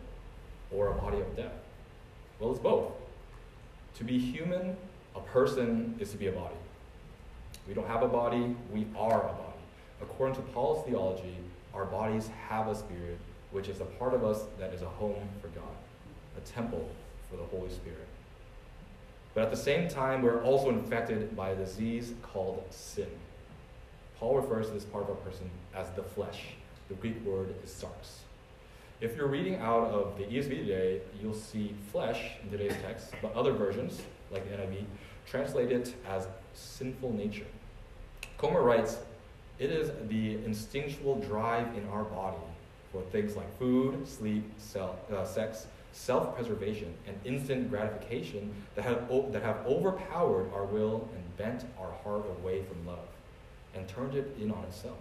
or 0.72 0.88
a 0.88 0.96
body 0.96 1.20
of 1.20 1.36
death? 1.36 1.54
Well, 2.40 2.50
it's 2.50 2.60
both. 2.60 2.94
To 3.96 4.04
be 4.04 4.18
human, 4.18 4.76
a 5.16 5.20
person 5.20 5.96
is 6.00 6.10
to 6.12 6.18
be 6.18 6.28
a 6.28 6.32
body. 6.32 6.56
We 7.70 7.76
don't 7.76 7.88
have 7.88 8.02
a 8.02 8.08
body, 8.08 8.56
we 8.74 8.88
are 8.98 9.22
a 9.22 9.34
body. 9.34 9.62
According 10.02 10.36
to 10.38 10.42
Paul's 10.54 10.84
theology, 10.88 11.38
our 11.76 11.86
bodies 11.86 12.28
have 12.50 12.68
a 12.68 12.74
spirit, 12.74 13.20
which 13.52 13.70
is 13.70 13.80
a 13.80 13.86
part 13.86 14.16
of 14.16 14.26
us 14.26 14.46
that 14.58 14.74
is 14.74 14.82
a 14.82 14.90
home 14.90 15.30
for 15.40 15.50
God, 15.50 15.78
a 16.36 16.42
temple 16.42 16.90
for 17.30 17.38
the 17.38 17.44
Holy 17.44 17.70
Spirit. 17.70 18.08
But 19.36 19.44
at 19.44 19.52
the 19.52 19.58
same 19.58 19.88
time, 19.88 20.24
we're 20.24 20.44
also 20.44 20.70
infected 20.70 21.38
by 21.38 21.52
a 21.52 21.56
disease 21.56 22.14
called 22.24 22.64
sin. 22.72 23.08
Paul 24.18 24.38
refers 24.42 24.66
to 24.68 24.74
this 24.74 24.86
part 24.86 25.04
of 25.04 25.12
our 25.12 25.16
person 25.18 25.48
as 25.76 25.92
the 25.92 26.02
flesh. 26.02 26.46
The 26.88 26.96
Greek 26.96 27.24
word 27.24 27.54
is 27.64 27.70
sarx. 27.70 28.24
If 29.00 29.16
you're 29.16 29.28
reading 29.28 29.58
out 29.58 29.90
of 29.92 30.18
the 30.18 30.24
ESV 30.24 30.50
today, 30.50 31.02
you'll 31.22 31.36
see 31.36 31.76
flesh 31.92 32.32
in 32.44 32.50
today's 32.50 32.76
text, 32.82 33.14
but 33.22 33.32
other 33.36 33.54
versions, 33.54 34.02
like 34.32 34.50
the 34.50 34.56
NIV, 34.56 34.86
translate 35.26 35.72
it 35.72 35.96
as 36.08 36.28
sinful 36.54 37.14
nature. 37.14 37.46
Comer 38.38 38.62
writes, 38.62 39.00
it 39.60 39.72
is 39.72 39.92
the 40.08 40.36
instinctual 40.46 41.16
drive 41.20 41.68
in 41.78 41.88
our 41.90 42.04
body 42.04 42.38
for 42.92 43.02
things 43.12 43.36
like 43.36 43.58
food, 43.60 44.08
sleep, 44.08 44.44
self, 44.58 44.96
uh, 45.12 45.26
sex, 45.26 45.68
self 45.92 46.36
preservation, 46.36 46.94
and 47.08 47.20
instant 47.26 47.70
gratification 47.70 48.54
that 48.76 48.84
have, 48.84 49.10
that 49.32 49.44
have 49.44 49.58
overpowered 49.66 50.52
our 50.54 50.64
will 50.66 51.10
and 51.14 51.38
bent 51.38 51.66
our 51.80 51.92
heart 52.04 52.26
away 52.40 52.64
from 52.64 52.86
love 52.88 53.08
and 53.76 53.88
turned 53.88 54.16
it 54.16 54.36
in 54.42 54.52
on 54.52 54.64
itself. 54.64 54.98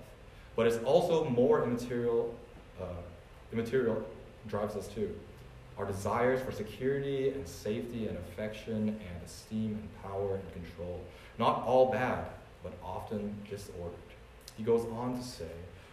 But 0.56 0.66
it's 0.66 0.82
also 0.85 1.25
more 1.30 1.62
immaterial, 1.62 2.35
uh, 2.80 2.87
immaterial 3.52 4.04
drives 4.49 4.75
us 4.75 4.88
too. 4.88 5.14
Our 5.78 5.87
desires 5.87 6.40
for 6.42 6.50
security 6.50 7.28
and 7.30 7.47
safety 7.47 8.08
and 8.08 8.18
affection 8.18 8.88
and 8.88 9.25
esteem 9.25 9.78
and 9.80 10.02
power 10.02 10.35
and 10.35 10.52
control. 10.52 11.00
Not 11.38 11.62
all 11.64 11.92
bad, 11.92 12.25
but 12.64 12.73
often 12.85 13.35
disordered. 13.49 13.94
He 14.56 14.64
goes 14.64 14.85
on 14.97 15.16
to 15.16 15.23
say, 15.23 15.50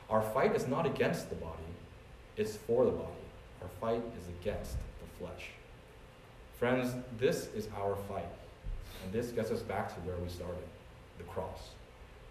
Our 0.10 0.24
fight 0.24 0.56
is 0.56 0.68
not 0.68 0.88
against 0.88 1.30
the 1.30 1.36
body, 1.36 1.54
it's 2.36 2.56
for 2.56 2.84
the 2.84 2.92
body. 2.92 3.12
Our 3.62 3.68
fight 3.80 4.04
is 4.20 4.27
against 4.42 4.74
the 4.74 5.20
flesh. 5.20 5.50
Friends, 6.58 6.96
this 7.20 7.48
is 7.56 7.68
our 7.77 7.96
fight. 7.96 8.25
And 9.04 9.13
this 9.13 9.32
gets 9.32 9.51
us 9.51 9.62
back 9.62 9.89
to 9.89 10.01
where 10.01 10.18
we 10.18 10.30
started 10.30 10.63
the 11.18 11.24
cross. 11.25 11.70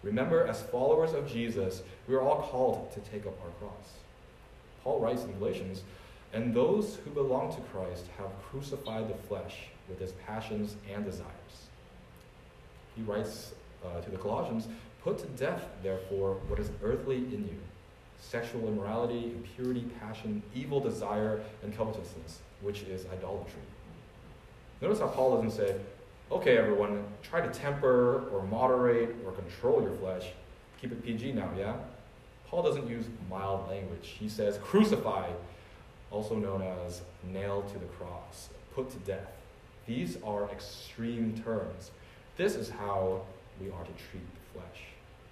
Remember, 0.03 0.45
as 0.45 0.61
followers 0.61 1.13
of 1.13 1.27
Jesus, 1.27 1.83
we 2.07 2.15
are 2.15 2.21
all 2.21 2.41
called 2.41 2.91
to 2.93 2.99
take 3.11 3.25
up 3.25 3.39
our 3.43 3.51
cross. 3.59 3.93
Paul 4.83 4.99
writes 4.99 5.23
in 5.23 5.37
Galatians, 5.39 5.83
and 6.33 6.53
those 6.53 6.97
who 7.03 7.11
belong 7.11 7.53
to 7.55 7.61
Christ 7.61 8.05
have 8.17 8.29
crucified 8.49 9.09
the 9.09 9.15
flesh 9.27 9.67
with 9.87 10.01
its 10.01 10.13
passions 10.25 10.75
and 10.93 11.05
desires. 11.05 11.67
He 12.95 13.01
writes 13.03 13.53
uh, 13.85 14.01
to 14.01 14.11
the 14.11 14.17
Colossians, 14.17 14.67
Put 15.03 15.19
to 15.19 15.27
death, 15.27 15.63
therefore, 15.83 16.37
what 16.47 16.59
is 16.59 16.71
earthly 16.83 17.17
in 17.17 17.47
you 17.47 17.57
sexual 18.19 18.67
immorality, 18.67 19.25
impurity, 19.25 19.85
passion, 19.99 20.41
evil 20.55 20.79
desire, 20.79 21.41
and 21.61 21.77
covetousness, 21.77 22.39
which 22.61 22.81
is 22.83 23.05
idolatry. 23.13 23.61
Notice 24.81 24.99
how 24.99 25.07
Paul 25.07 25.35
doesn't 25.35 25.51
say, 25.51 25.75
okay, 26.31 26.57
everyone, 26.57 27.03
try 27.21 27.41
to 27.41 27.53
temper 27.53 28.27
or 28.31 28.43
moderate 28.47 29.15
or 29.25 29.31
control 29.31 29.81
your 29.81 29.95
flesh. 29.97 30.31
Keep 30.81 30.93
it 30.93 31.05
PG 31.05 31.33
now, 31.33 31.49
yeah? 31.57 31.75
Paul 32.47 32.63
doesn't 32.63 32.89
use 32.89 33.05
mild 33.29 33.69
language. 33.69 34.15
He 34.19 34.27
says, 34.27 34.57
crucify 34.63 35.29
also 36.15 36.35
known 36.35 36.61
as 36.61 37.01
nailed 37.25 37.67
to 37.67 37.77
the 37.77 37.85
cross, 37.85 38.49
put 38.73 38.89
to 38.89 38.97
death. 38.99 39.33
These 39.85 40.17
are 40.23 40.49
extreme 40.49 41.41
terms. 41.43 41.91
This 42.37 42.55
is 42.55 42.69
how 42.69 43.21
we 43.59 43.67
are 43.67 43.83
to 43.83 43.91
treat 44.09 44.23
the 44.23 44.59
flesh. 44.59 44.83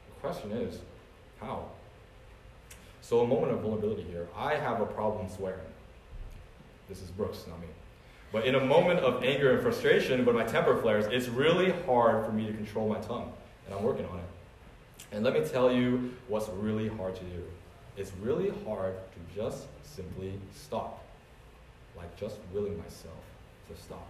The 0.09 0.19
question 0.19 0.51
is, 0.51 0.79
how? 1.39 1.67
So, 3.01 3.21
a 3.21 3.27
moment 3.27 3.53
of 3.53 3.61
vulnerability 3.61 4.03
here. 4.03 4.27
I 4.35 4.55
have 4.55 4.81
a 4.81 4.85
problem 4.85 5.29
swearing. 5.29 5.59
This 6.89 7.01
is 7.01 7.09
Brooks, 7.11 7.45
not 7.47 7.59
me. 7.61 7.67
But 8.33 8.45
in 8.45 8.55
a 8.55 8.65
moment 8.65 8.99
of 8.99 9.23
anger 9.23 9.53
and 9.53 9.61
frustration, 9.61 10.25
when 10.25 10.35
my 10.35 10.43
temper 10.43 10.75
flares, 10.81 11.05
it's 11.09 11.29
really 11.29 11.71
hard 11.85 12.25
for 12.25 12.31
me 12.33 12.45
to 12.45 12.53
control 12.53 12.89
my 12.89 12.99
tongue. 12.99 13.31
And 13.65 13.75
I'm 13.75 13.83
working 13.83 14.05
on 14.07 14.19
it. 14.19 14.25
And 15.13 15.23
let 15.23 15.33
me 15.33 15.45
tell 15.47 15.71
you 15.71 16.13
what's 16.27 16.49
really 16.49 16.89
hard 16.89 17.15
to 17.15 17.23
do. 17.23 17.43
It's 17.95 18.11
really 18.21 18.51
hard 18.65 18.95
to 18.95 19.35
just 19.35 19.65
simply 19.83 20.33
stop. 20.55 21.03
Like 21.95 22.15
just 22.17 22.37
willing 22.51 22.77
myself 22.77 23.23
to 23.69 23.81
stop. 23.81 24.07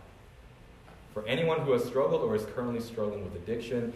For 1.14 1.26
anyone 1.28 1.62
who 1.62 1.74
has 1.74 1.84
struggled 1.84 2.22
or 2.22 2.36
is 2.36 2.46
currently 2.56 2.80
struggling 2.80 3.24
with 3.24 3.36
addiction, 3.36 3.94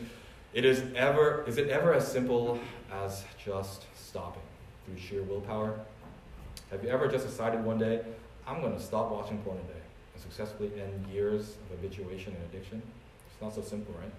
it 0.53 0.65
is 0.65 0.83
ever 0.95 1.43
is 1.47 1.57
it 1.57 1.69
ever 1.69 1.93
as 1.93 2.09
simple 2.09 2.59
as 2.91 3.23
just 3.43 3.85
stopping 3.95 4.43
through 4.85 4.97
sheer 4.97 5.23
willpower? 5.23 5.79
Have 6.69 6.83
you 6.83 6.89
ever 6.89 7.07
just 7.07 7.25
decided 7.25 7.63
one 7.63 7.77
day, 7.77 8.01
I'm 8.45 8.59
going 8.61 8.73
to 8.73 8.81
stop 8.81 9.09
watching 9.09 9.37
porn 9.39 9.57
today 9.57 9.79
and 10.13 10.21
successfully 10.21 10.71
end 10.79 11.07
years 11.07 11.55
of 11.71 11.79
habituation 11.79 12.35
and 12.35 12.43
addiction? 12.53 12.81
It's 13.31 13.41
not 13.41 13.55
so 13.55 13.61
simple, 13.61 13.95
right? 13.99 14.11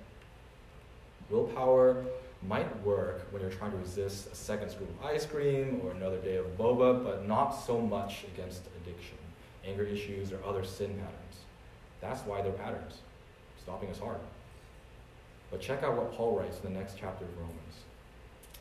Willpower 1.30 2.04
might 2.46 2.84
work 2.84 3.26
when 3.30 3.42
you're 3.42 3.50
trying 3.50 3.72
to 3.72 3.76
resist 3.78 4.32
a 4.32 4.34
second 4.34 4.70
scoop 4.70 4.88
of 4.88 5.06
ice 5.06 5.26
cream 5.26 5.80
or 5.84 5.90
another 5.90 6.18
day 6.18 6.36
of 6.36 6.46
boba, 6.56 7.02
but 7.02 7.26
not 7.26 7.50
so 7.50 7.80
much 7.80 8.24
against 8.32 8.62
addiction, 8.80 9.18
anger 9.66 9.84
issues, 9.84 10.32
or 10.32 10.38
other 10.46 10.64
sin 10.64 10.90
patterns. 10.90 11.44
That's 12.00 12.20
why 12.22 12.42
they're 12.42 12.52
patterns. 12.52 12.98
Stopping 13.60 13.88
is 13.88 13.98
hard. 13.98 14.18
But 15.50 15.60
check 15.60 15.82
out 15.82 15.96
what 15.96 16.14
Paul 16.14 16.38
writes 16.38 16.58
in 16.62 16.72
the 16.72 16.78
next 16.78 16.94
chapter 16.98 17.24
of 17.24 17.36
Romans. 17.38 17.56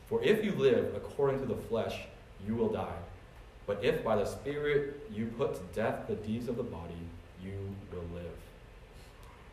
For 0.08 0.24
if 0.24 0.44
you 0.44 0.54
live 0.54 0.96
according 0.96 1.40
to 1.42 1.46
the 1.46 1.56
flesh, 1.56 2.00
you 2.46 2.56
will 2.56 2.70
die. 2.70 2.98
But 3.66 3.84
if 3.84 4.04
by 4.04 4.16
the 4.16 4.26
Spirit 4.26 5.02
you 5.12 5.28
put 5.38 5.56
to 5.56 5.62
death 5.76 6.08
the 6.08 6.16
deeds 6.16 6.48
of 6.48 6.56
the 6.56 6.64
body, 6.64 6.96
you 7.44 7.76
will 7.92 8.06
live. 8.14 8.32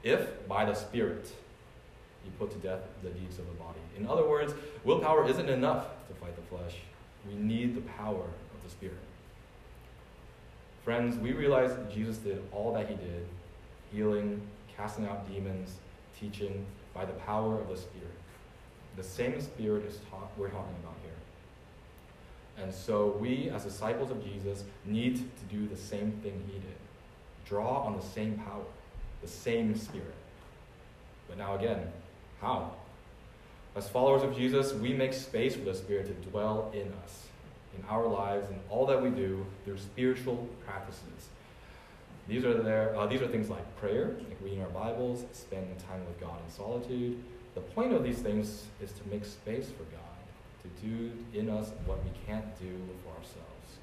If 0.02 0.46
by 0.48 0.64
the 0.64 0.74
Spirit 0.74 1.32
you 2.24 2.30
put 2.38 2.50
to 2.52 2.58
death 2.58 2.80
the 3.02 3.10
deeds 3.10 3.38
of 3.38 3.46
the 3.46 3.52
body. 3.52 3.78
In 3.96 4.06
other 4.06 4.28
words, 4.28 4.54
willpower 4.84 5.28
isn't 5.28 5.48
enough 5.48 5.86
to 6.08 6.14
fight 6.14 6.34
the 6.36 6.56
flesh. 6.56 6.76
We 7.26 7.34
need 7.34 7.74
the 7.74 7.80
power 7.82 8.22
of 8.22 8.62
the 8.62 8.70
Spirit. 8.70 8.96
Friends, 10.84 11.16
we 11.16 11.32
realize 11.32 11.72
Jesus 11.92 12.18
did 12.18 12.42
all 12.52 12.74
that 12.74 12.88
he 12.88 12.94
did 12.94 13.26
healing, 13.92 14.40
casting 14.76 15.06
out 15.06 15.30
demons, 15.30 15.76
teaching 16.18 16.66
by 16.92 17.04
the 17.04 17.12
power 17.12 17.60
of 17.60 17.68
the 17.68 17.76
Spirit. 17.76 18.10
The 18.96 19.04
same 19.04 19.40
Spirit 19.40 19.84
is 19.84 19.98
we're 20.36 20.48
talking 20.48 20.74
about 20.82 20.94
here. 21.02 22.64
And 22.64 22.74
so 22.74 23.16
we, 23.20 23.50
as 23.50 23.64
disciples 23.64 24.10
of 24.10 24.24
Jesus, 24.24 24.64
need 24.84 25.16
to 25.16 25.56
do 25.56 25.68
the 25.68 25.76
same 25.76 26.12
thing 26.22 26.42
he 26.46 26.54
did 26.54 26.76
draw 27.44 27.82
on 27.82 27.96
the 27.96 28.02
same 28.02 28.38
power, 28.38 28.64
the 29.22 29.28
same 29.28 29.76
Spirit. 29.76 30.14
But 31.28 31.38
now 31.38 31.56
again, 31.56 31.92
how? 32.44 32.70
As 33.74 33.88
followers 33.88 34.22
of 34.22 34.36
Jesus, 34.36 34.74
we 34.74 34.92
make 34.92 35.14
space 35.14 35.56
for 35.56 35.64
the 35.64 35.74
Spirit 35.74 36.06
to 36.06 36.28
dwell 36.28 36.70
in 36.74 36.92
us, 37.02 37.24
in 37.76 37.82
our 37.88 38.06
lives, 38.06 38.50
in 38.50 38.60
all 38.68 38.84
that 38.86 39.02
we 39.02 39.08
do 39.08 39.44
through 39.64 39.78
spiritual 39.78 40.46
practices. 40.66 41.30
These 42.28 42.44
are, 42.44 42.62
there, 42.62 42.94
uh, 42.96 43.06
these 43.06 43.22
are 43.22 43.28
things 43.28 43.48
like 43.48 43.64
prayer, 43.78 44.14
like 44.28 44.36
reading 44.42 44.60
our 44.60 44.68
Bibles, 44.68 45.24
spending 45.32 45.74
time 45.88 46.04
with 46.06 46.20
God 46.20 46.38
in 46.44 46.52
solitude. 46.52 47.18
The 47.54 47.62
point 47.62 47.94
of 47.94 48.04
these 48.04 48.18
things 48.18 48.66
is 48.82 48.92
to 48.92 49.08
make 49.10 49.24
space 49.24 49.68
for 49.70 49.84
God, 49.84 50.02
to 50.62 50.86
do 50.86 51.10
in 51.32 51.48
us 51.48 51.72
what 51.86 51.98
we 52.04 52.10
can't 52.26 52.58
do 52.58 52.78
for 53.02 53.10
ourselves, 53.10 53.78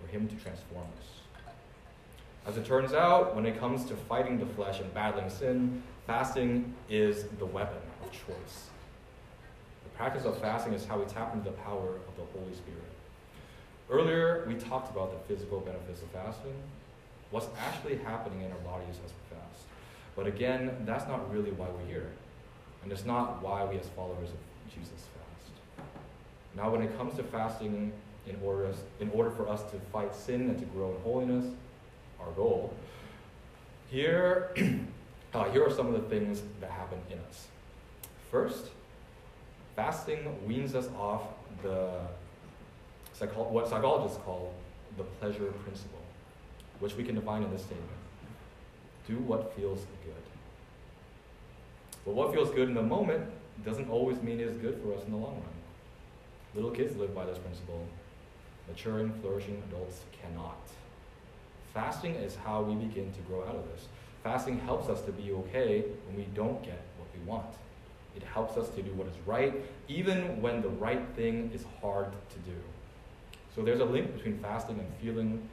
for 0.00 0.08
Him 0.10 0.26
to 0.28 0.34
transform 0.34 0.86
us. 0.98 1.44
As 2.46 2.56
it 2.58 2.66
turns 2.66 2.92
out, 2.92 3.34
when 3.34 3.46
it 3.46 3.58
comes 3.58 3.84
to 3.86 3.96
fighting 3.96 4.38
the 4.38 4.46
flesh 4.46 4.80
and 4.80 4.92
battling 4.92 5.30
sin, 5.30 5.82
fasting 6.06 6.74
is 6.90 7.24
the 7.38 7.46
weapon 7.46 7.78
choice. 8.14 8.68
The 9.84 9.90
practice 9.96 10.24
of 10.24 10.38
fasting 10.38 10.72
is 10.72 10.84
how 10.86 10.98
we 10.98 11.04
tap 11.06 11.34
into 11.34 11.50
the 11.50 11.56
power 11.56 11.96
of 11.96 12.16
the 12.16 12.24
Holy 12.38 12.54
Spirit. 12.54 12.80
Earlier, 13.90 14.44
we 14.48 14.54
talked 14.54 14.90
about 14.90 15.12
the 15.12 15.34
physical 15.34 15.60
benefits 15.60 16.00
of 16.00 16.08
fasting, 16.08 16.54
what's 17.30 17.48
actually 17.58 17.96
happening 17.98 18.40
in 18.42 18.50
our 18.50 18.58
bodies 18.58 18.96
as 19.04 19.10
we 19.12 19.36
fast. 19.36 19.64
But 20.16 20.26
again, 20.26 20.70
that's 20.86 21.06
not 21.06 21.32
really 21.32 21.50
why 21.50 21.66
we're 21.68 21.86
here. 21.86 22.10
And 22.82 22.92
it's 22.92 23.04
not 23.04 23.42
why 23.42 23.64
we, 23.64 23.78
as 23.78 23.88
followers 23.88 24.30
of 24.30 24.74
Jesus, 24.74 24.90
fast. 24.92 25.84
Now, 26.56 26.70
when 26.70 26.82
it 26.82 26.96
comes 26.96 27.14
to 27.16 27.22
fasting 27.22 27.92
in 28.26 28.36
order, 28.42 28.72
in 29.00 29.10
order 29.10 29.30
for 29.30 29.48
us 29.48 29.62
to 29.64 29.78
fight 29.92 30.14
sin 30.14 30.42
and 30.48 30.58
to 30.58 30.64
grow 30.66 30.94
in 30.94 31.00
holiness, 31.02 31.44
our 32.20 32.30
goal, 32.32 32.72
here, 33.90 34.50
uh, 35.34 35.44
here 35.50 35.64
are 35.64 35.70
some 35.70 35.86
of 35.86 35.94
the 35.94 36.08
things 36.08 36.42
that 36.60 36.70
happen 36.70 36.98
in 37.10 37.18
us. 37.18 37.48
First, 38.34 38.70
fasting 39.76 40.44
weans 40.44 40.74
us 40.74 40.88
off 40.98 41.22
the 41.62 42.00
psycho- 43.12 43.44
what 43.44 43.68
psychologists 43.68 44.18
call 44.24 44.52
the 44.96 45.04
pleasure 45.04 45.52
principle 45.62 46.00
which 46.80 46.96
we 46.96 47.04
can 47.04 47.14
define 47.14 47.44
in 47.44 47.52
this 47.52 47.62
statement. 47.62 48.00
Do 49.06 49.18
what 49.18 49.54
feels 49.54 49.86
good. 50.04 50.24
But 52.04 52.14
what 52.14 52.34
feels 52.34 52.50
good 52.50 52.68
in 52.68 52.74
the 52.74 52.82
moment 52.82 53.22
doesn't 53.64 53.88
always 53.88 54.20
mean 54.20 54.40
it 54.40 54.48
is 54.48 54.56
good 54.56 54.82
for 54.82 54.92
us 54.94 55.04
in 55.04 55.12
the 55.12 55.16
long 55.16 55.34
run. 55.34 55.54
Little 56.56 56.72
kids 56.72 56.96
live 56.96 57.14
by 57.14 57.26
this 57.26 57.38
principle. 57.38 57.86
Maturing, 58.66 59.12
flourishing 59.22 59.62
adults 59.68 60.00
cannot. 60.10 60.58
Fasting 61.72 62.16
is 62.16 62.34
how 62.34 62.62
we 62.62 62.74
begin 62.74 63.12
to 63.12 63.20
grow 63.20 63.44
out 63.44 63.54
of 63.54 63.68
this. 63.68 63.86
Fasting 64.24 64.58
helps 64.58 64.88
us 64.88 65.02
to 65.02 65.12
be 65.12 65.30
okay 65.30 65.84
when 66.08 66.16
we 66.16 66.24
don't 66.34 66.60
get 66.64 66.82
what 66.98 67.06
we 67.16 67.24
want. 67.30 67.54
It 68.16 68.22
helps 68.22 68.56
us 68.56 68.68
to 68.70 68.82
do 68.82 68.92
what 68.92 69.06
is 69.08 69.14
right, 69.26 69.54
even 69.88 70.40
when 70.40 70.62
the 70.62 70.68
right 70.68 71.02
thing 71.16 71.50
is 71.54 71.64
hard 71.80 72.12
to 72.12 72.38
do. 72.50 72.56
So 73.54 73.62
there's 73.62 73.80
a 73.80 73.84
link 73.84 74.14
between 74.16 74.38
fasting 74.38 74.78
and 74.78 74.88
feeling 75.00 75.48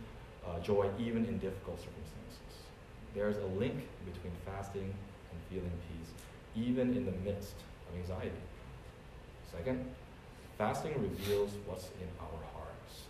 uh, 0.48 0.60
joy 0.60 0.90
even 1.00 1.26
in 1.26 1.38
difficult 1.38 1.80
circumstances. 1.80 2.56
There's 3.14 3.38
a 3.38 3.46
link 3.60 3.76
between 4.06 4.34
fasting 4.46 4.94
and 5.32 5.40
feeling 5.50 5.72
peace, 5.90 6.10
even 6.56 6.96
in 6.96 7.06
the 7.06 7.12
midst 7.12 7.56
of 7.90 7.98
anxiety. 8.00 8.32
Second, 9.52 9.86
fasting 10.58 10.94
reveals 11.02 11.52
what's 11.66 11.88
in 12.02 12.08
our 12.20 12.40
hearts. 12.54 13.04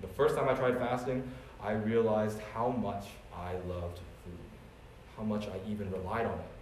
The 0.00 0.08
first 0.08 0.34
time 0.36 0.48
I 0.48 0.54
tried 0.54 0.78
fasting, 0.78 1.22
I 1.62 1.72
realized 1.72 2.38
how 2.54 2.68
much 2.68 3.06
I 3.34 3.52
loved 3.68 3.98
food, 4.24 4.46
how 5.16 5.22
much 5.22 5.46
I 5.46 5.70
even 5.70 5.90
relied 5.90 6.26
on 6.26 6.38
it. 6.38 6.55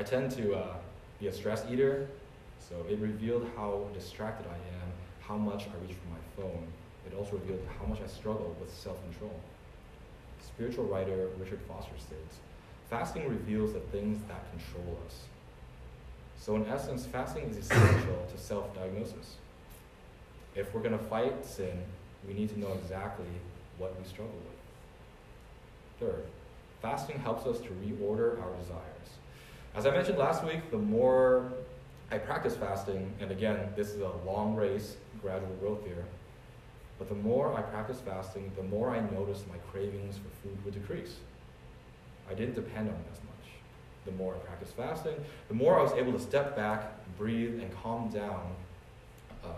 I 0.00 0.02
tend 0.02 0.30
to 0.30 0.54
uh, 0.54 0.76
be 1.18 1.26
a 1.26 1.32
stress 1.32 1.66
eater, 1.70 2.08
so 2.58 2.74
it 2.88 2.98
revealed 3.00 3.46
how 3.54 3.86
distracted 3.92 4.46
I 4.46 4.54
am, 4.54 4.88
how 5.20 5.36
much 5.36 5.64
I 5.64 5.86
reach 5.86 5.94
for 5.94 6.08
my 6.08 6.24
phone, 6.34 6.66
it 7.06 7.14
also 7.14 7.32
revealed 7.32 7.60
how 7.78 7.84
much 7.84 7.98
I 8.02 8.06
struggle 8.06 8.56
with 8.58 8.72
self 8.72 8.96
control. 9.02 9.38
Spiritual 10.42 10.86
writer 10.86 11.28
Richard 11.38 11.60
Foster 11.68 11.92
states 11.98 12.36
fasting 12.88 13.28
reveals 13.28 13.74
the 13.74 13.80
things 13.92 14.22
that 14.26 14.50
control 14.52 14.98
us. 15.06 15.18
So, 16.38 16.56
in 16.56 16.66
essence, 16.66 17.04
fasting 17.04 17.50
is 17.50 17.58
essential 17.58 18.26
to 18.32 18.38
self 18.40 18.74
diagnosis. 18.74 19.36
If 20.54 20.72
we're 20.72 20.80
going 20.80 20.98
to 20.98 21.04
fight 21.04 21.44
sin, 21.44 21.78
we 22.26 22.32
need 22.32 22.48
to 22.48 22.58
know 22.58 22.72
exactly 22.72 23.28
what 23.76 23.94
we 23.98 24.08
struggle 24.08 24.32
with. 24.32 26.08
Third, 26.08 26.24
fasting 26.80 27.18
helps 27.18 27.44
us 27.44 27.58
to 27.58 27.68
reorder 27.68 28.40
our 28.40 28.56
desires. 28.56 29.19
As 29.74 29.86
I 29.86 29.90
mentioned 29.92 30.18
last 30.18 30.42
week, 30.42 30.68
the 30.72 30.78
more 30.78 31.52
I 32.10 32.18
practice 32.18 32.56
fasting, 32.56 33.12
and 33.20 33.30
again, 33.30 33.68
this 33.76 33.90
is 33.90 34.00
a 34.00 34.10
long 34.26 34.56
race, 34.56 34.96
gradual 35.22 35.54
growth 35.60 35.84
here, 35.84 36.04
but 36.98 37.08
the 37.08 37.14
more 37.14 37.56
I 37.56 37.62
practiced 37.62 38.04
fasting, 38.04 38.50
the 38.56 38.64
more 38.64 38.90
I 38.90 38.98
noticed 39.10 39.46
my 39.46 39.58
cravings 39.70 40.16
for 40.16 40.28
food 40.42 40.64
would 40.64 40.74
decrease. 40.74 41.16
I 42.28 42.34
didn't 42.34 42.54
depend 42.54 42.88
on 42.88 42.94
it 42.96 43.06
as 43.12 43.18
much. 43.18 43.52
The 44.06 44.12
more 44.12 44.34
I 44.34 44.38
practiced 44.38 44.74
fasting, 44.76 45.14
the 45.46 45.54
more 45.54 45.78
I 45.78 45.82
was 45.84 45.92
able 45.92 46.12
to 46.14 46.20
step 46.20 46.56
back, 46.56 46.92
breathe, 47.16 47.60
and 47.60 47.72
calm 47.80 48.10
down 48.10 48.52
uh, 49.44 49.48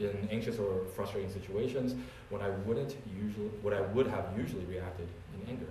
in 0.00 0.28
anxious 0.28 0.58
or 0.58 0.84
frustrating 0.96 1.30
situations 1.30 1.94
when 2.30 2.42
I 2.42 2.50
wouldn't 2.50 2.96
usually, 3.16 3.46
what 3.62 3.72
I 3.72 3.80
would 3.80 4.08
have 4.08 4.26
usually 4.36 4.64
reacted 4.64 5.06
in 5.34 5.48
anger. 5.48 5.68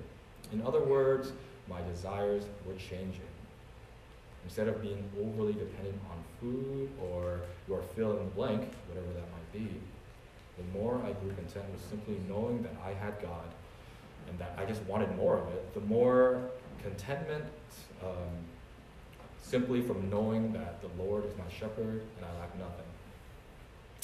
In 0.54 0.62
other 0.66 0.82
words, 0.82 1.34
my 1.68 1.82
desires 1.82 2.46
were 2.66 2.76
changing. 2.76 3.20
Instead 4.45 4.67
of 4.67 4.81
being 4.81 5.03
overly 5.19 5.53
dependent 5.53 5.99
on 6.10 6.23
food 6.39 6.89
or 7.01 7.41
your 7.67 7.81
fill 7.95 8.12
in 8.12 8.17
the 8.17 8.31
blank, 8.31 8.62
whatever 8.88 9.08
that 9.08 9.27
might 9.31 9.51
be, 9.51 9.67
the 10.58 10.79
more 10.79 11.01
I 11.03 11.12
grew 11.13 11.34
content 11.34 11.65
with 11.71 11.84
simply 11.89 12.19
knowing 12.29 12.63
that 12.63 12.75
I 12.86 12.93
had 12.93 13.21
God 13.21 13.47
and 14.29 14.39
that 14.39 14.55
I 14.58 14.65
just 14.65 14.81
wanted 14.84 15.15
more 15.17 15.38
of 15.38 15.47
it, 15.49 15.73
the 15.73 15.81
more 15.81 16.49
contentment 16.81 17.45
um, 18.03 18.10
simply 19.41 19.81
from 19.81 20.10
knowing 20.10 20.53
that 20.53 20.81
the 20.81 21.03
Lord 21.03 21.25
is 21.25 21.36
my 21.38 21.51
shepherd 21.51 22.01
and 22.17 22.25
I 22.25 22.39
lack 22.39 22.58
nothing. 22.58 22.86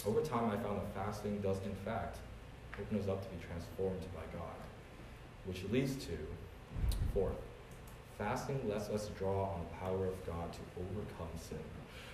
Over 0.06 0.21
time, 0.21 0.49
I 0.49 0.58
found 0.58 0.82
that 0.82 0.93
fasting 0.95 1.39
does, 1.41 1.58
in 1.63 1.75
fact, 1.86 2.17
open 2.80 2.99
us 2.99 3.08
up 3.08 3.21
to 3.23 3.30
be 3.36 3.43
transformed 3.45 4.01
by 4.15 4.38
God, 4.38 4.56
which 5.45 5.63
leads 5.71 5.95
to, 6.06 6.17
fourth, 7.13 7.36
fasting 8.22 8.60
lets 8.70 8.90
us 8.90 9.10
draw 9.18 9.46
on 9.46 9.62
the 9.62 9.78
power 9.78 10.06
of 10.08 10.26
God 10.28 10.54
to 10.54 10.60
overcome 10.78 11.28
sin. 11.38 11.58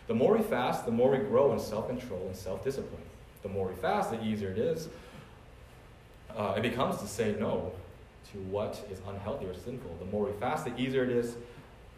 The 0.08 0.14
more 0.14 0.38
we 0.38 0.44
fast, 0.44 0.86
the 0.86 0.92
more 0.92 1.12
we 1.12 1.18
grow 1.18 1.52
in 1.52 1.60
self 1.60 1.88
control 1.88 2.26
and 2.28 2.36
self 2.36 2.64
discipline. 2.64 3.02
The 3.44 3.50
more 3.50 3.68
we 3.68 3.76
fast, 3.76 4.12
the 4.12 4.24
easier 4.24 4.52
it 4.52 4.58
is. 4.58 4.88
Uh, 6.36 6.54
it 6.58 6.62
becomes 6.62 6.98
to 7.02 7.08
say 7.08 7.36
no 7.40 7.74
to 8.32 8.38
what 8.40 8.86
is 8.92 9.00
unhealthy 9.08 9.46
or 9.46 9.54
sinful. 9.54 9.96
The 10.00 10.06
more 10.06 10.26
we 10.26 10.40
fast, 10.40 10.66
the 10.66 10.78
easier 10.80 11.04
it 11.04 11.10
is. 11.10 11.36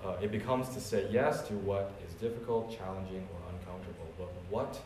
Uh, 0.04 0.16
it 0.22 0.32
becomes 0.32 0.70
to 0.70 0.80
say 0.80 1.08
yes 1.12 1.48
to 1.48 1.54
what 1.54 1.92
is 2.08 2.14
difficult, 2.16 2.76
challenging, 2.76 3.28
or 3.34 3.54
uncomfortable. 3.54 4.08
But 4.18 4.30
what 4.50 4.80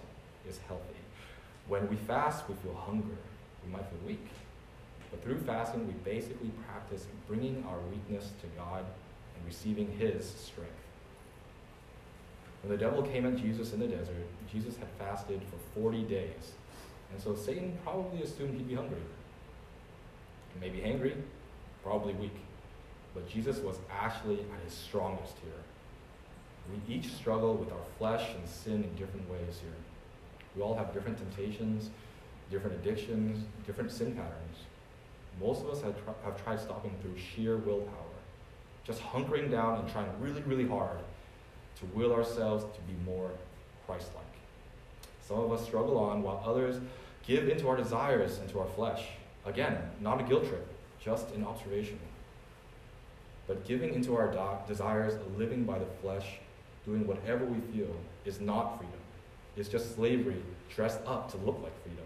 is 0.49 0.59
healthy? 0.67 0.99
When 1.67 1.87
we 1.89 1.95
fast, 1.95 2.49
we 2.49 2.55
feel 2.55 2.73
hunger. 2.73 3.15
We 3.65 3.71
might 3.71 3.85
feel 3.85 3.99
weak. 4.05 4.27
But 5.11 5.23
through 5.23 5.39
fasting, 5.41 5.87
we 5.87 5.93
basically 5.93 6.51
practice 6.67 7.05
bringing 7.27 7.63
our 7.69 7.79
weakness 7.91 8.31
to 8.41 8.47
God 8.57 8.83
receiving 9.45 9.91
His 9.97 10.25
strength. 10.25 10.71
When 12.61 12.71
the 12.71 12.77
devil 12.77 13.03
came 13.03 13.25
at 13.25 13.35
Jesus 13.35 13.73
in 13.73 13.79
the 13.79 13.87
desert, 13.87 14.25
Jesus 14.51 14.77
had 14.77 14.87
fasted 14.97 15.41
for 15.49 15.81
40 15.81 16.03
days. 16.03 16.53
And 17.11 17.21
so 17.21 17.35
Satan 17.35 17.77
probably 17.83 18.23
assumed 18.23 18.55
he'd 18.55 18.67
be 18.67 18.75
hungry. 18.75 19.01
Maybe 20.61 20.81
angry, 20.83 21.15
probably 21.83 22.13
weak. 22.13 22.35
But 23.13 23.29
Jesus 23.29 23.57
was 23.59 23.77
actually 23.91 24.39
at 24.39 24.63
his 24.63 24.73
strongest 24.73 25.33
here. 25.43 25.53
We 26.71 26.95
each 26.95 27.11
struggle 27.11 27.55
with 27.55 27.71
our 27.71 27.83
flesh 27.97 28.29
and 28.35 28.47
sin 28.47 28.83
in 28.83 28.95
different 28.95 29.29
ways 29.29 29.59
here. 29.61 29.75
We 30.55 30.61
all 30.61 30.75
have 30.75 30.93
different 30.93 31.17
temptations, 31.17 31.89
different 32.49 32.75
addictions, 32.77 33.45
different 33.65 33.91
sin 33.91 34.13
patterns. 34.13 34.57
Most 35.39 35.61
of 35.63 35.69
us 35.69 35.81
have, 35.81 35.95
tr- 36.03 36.11
have 36.23 36.43
tried 36.43 36.59
stopping 36.59 36.95
through 37.01 37.17
sheer 37.17 37.57
willpower, 37.57 38.12
just 38.85 39.01
hunkering 39.01 39.49
down 39.49 39.79
and 39.79 39.89
trying 39.89 40.09
really, 40.19 40.41
really 40.41 40.67
hard 40.67 40.99
to 41.79 41.85
will 41.97 42.13
ourselves 42.13 42.65
to 42.75 42.81
be 42.81 42.93
more 43.05 43.31
Christ 43.85 44.09
like. 44.15 44.25
Some 45.27 45.39
of 45.39 45.51
us 45.51 45.63
struggle 45.63 45.97
on 45.97 46.21
while 46.21 46.43
others 46.45 46.79
give 47.25 47.47
into 47.47 47.67
our 47.67 47.77
desires 47.77 48.39
and 48.39 48.49
to 48.49 48.59
our 48.59 48.67
flesh. 48.67 49.03
Again, 49.45 49.77
not 50.01 50.19
a 50.19 50.23
guilt 50.23 50.47
trip, 50.47 50.67
just 51.03 51.31
an 51.31 51.45
observation. 51.45 51.99
But 53.47 53.65
giving 53.65 53.93
into 53.93 54.15
our 54.15 54.31
do- 54.31 54.67
desires, 54.67 55.13
living 55.37 55.63
by 55.63 55.79
the 55.79 55.85
flesh, 56.01 56.39
doing 56.85 57.05
whatever 57.07 57.45
we 57.45 57.59
feel, 57.73 57.93
is 58.25 58.39
not 58.39 58.77
freedom. 58.77 58.99
It's 59.55 59.69
just 59.69 59.95
slavery 59.95 60.41
dressed 60.73 60.99
up 61.05 61.31
to 61.31 61.37
look 61.37 61.61
like 61.61 61.73
freedom. 61.83 62.05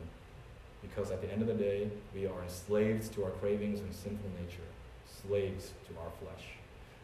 Because 0.81 1.11
at 1.11 1.21
the 1.21 1.31
end 1.31 1.41
of 1.41 1.47
the 1.47 1.53
day, 1.53 1.89
we 2.13 2.25
are 2.27 2.43
enslaved 2.43 3.13
to 3.13 3.23
our 3.23 3.31
cravings 3.31 3.79
and 3.79 3.93
sinful 3.93 4.29
nature, 4.41 4.67
slaves 5.21 5.73
to 5.87 5.93
our 5.99 6.11
flesh, 6.19 6.45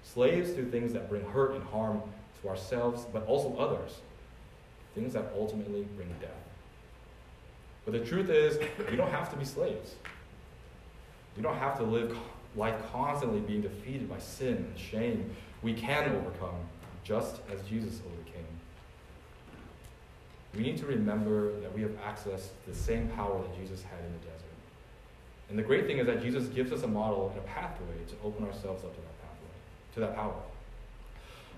slaves 0.03 0.53
to 0.53 0.65
things 0.65 0.93
that 0.93 1.09
bring 1.09 1.23
hurt 1.25 1.55
and 1.55 1.63
harm 1.65 2.01
to 2.41 2.49
ourselves, 2.49 3.05
but 3.11 3.25
also 3.25 3.55
others, 3.57 3.99
things 4.95 5.13
that 5.13 5.31
ultimately 5.35 5.87
bring 5.95 6.09
death. 6.19 6.29
But 7.85 7.93
the 7.93 7.99
truth 7.99 8.29
is, 8.29 8.57
we 8.89 8.95
don't 8.95 9.11
have 9.11 9.29
to 9.31 9.37
be 9.37 9.45
slaves. 9.45 9.95
We 11.35 11.43
don't 11.43 11.57
have 11.57 11.77
to 11.77 11.83
live 11.83 12.17
life 12.55 12.75
constantly 12.91 13.39
being 13.39 13.61
defeated 13.61 14.09
by 14.09 14.19
sin 14.19 14.55
and 14.55 14.77
shame. 14.77 15.35
We 15.61 15.73
can 15.73 16.09
overcome, 16.15 16.55
just 17.03 17.41
as 17.51 17.61
Jesus 17.67 17.99
overcame. 18.05 18.45
We 20.55 20.61
need 20.61 20.77
to 20.77 20.85
remember 20.85 21.59
that 21.61 21.73
we 21.73 21.81
have 21.81 21.97
access 22.05 22.49
to 22.49 22.71
the 22.71 22.77
same 22.77 23.07
power 23.09 23.41
that 23.41 23.57
Jesus 23.59 23.81
had 23.81 23.99
in 24.05 24.11
the 24.13 24.19
desert. 24.19 24.43
And 25.49 25.57
the 25.57 25.63
great 25.63 25.87
thing 25.87 25.97
is 25.97 26.05
that 26.05 26.21
Jesus 26.21 26.47
gives 26.47 26.71
us 26.71 26.83
a 26.83 26.87
model 26.87 27.29
and 27.29 27.39
a 27.39 27.47
pathway 27.47 27.97
to 28.07 28.15
open 28.23 28.45
ourselves 28.45 28.83
up 28.83 28.93
to 28.95 29.01
that 29.01 29.12
to 29.93 29.99
that 29.99 30.15
power. 30.15 30.33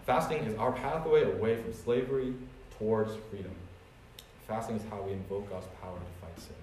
Fasting 0.05 0.39
is 0.39 0.57
our 0.57 0.71
pathway 0.71 1.23
away 1.23 1.55
from 1.61 1.73
slavery 1.73 2.33
towards 2.77 3.11
freedom. 3.29 3.55
Fasting 4.47 4.75
is 4.75 4.83
how 4.89 5.01
we 5.01 5.13
invoke 5.13 5.49
God's 5.49 5.67
power 5.81 5.97
to 5.97 6.25
fight 6.25 6.39
sin. 6.39 6.55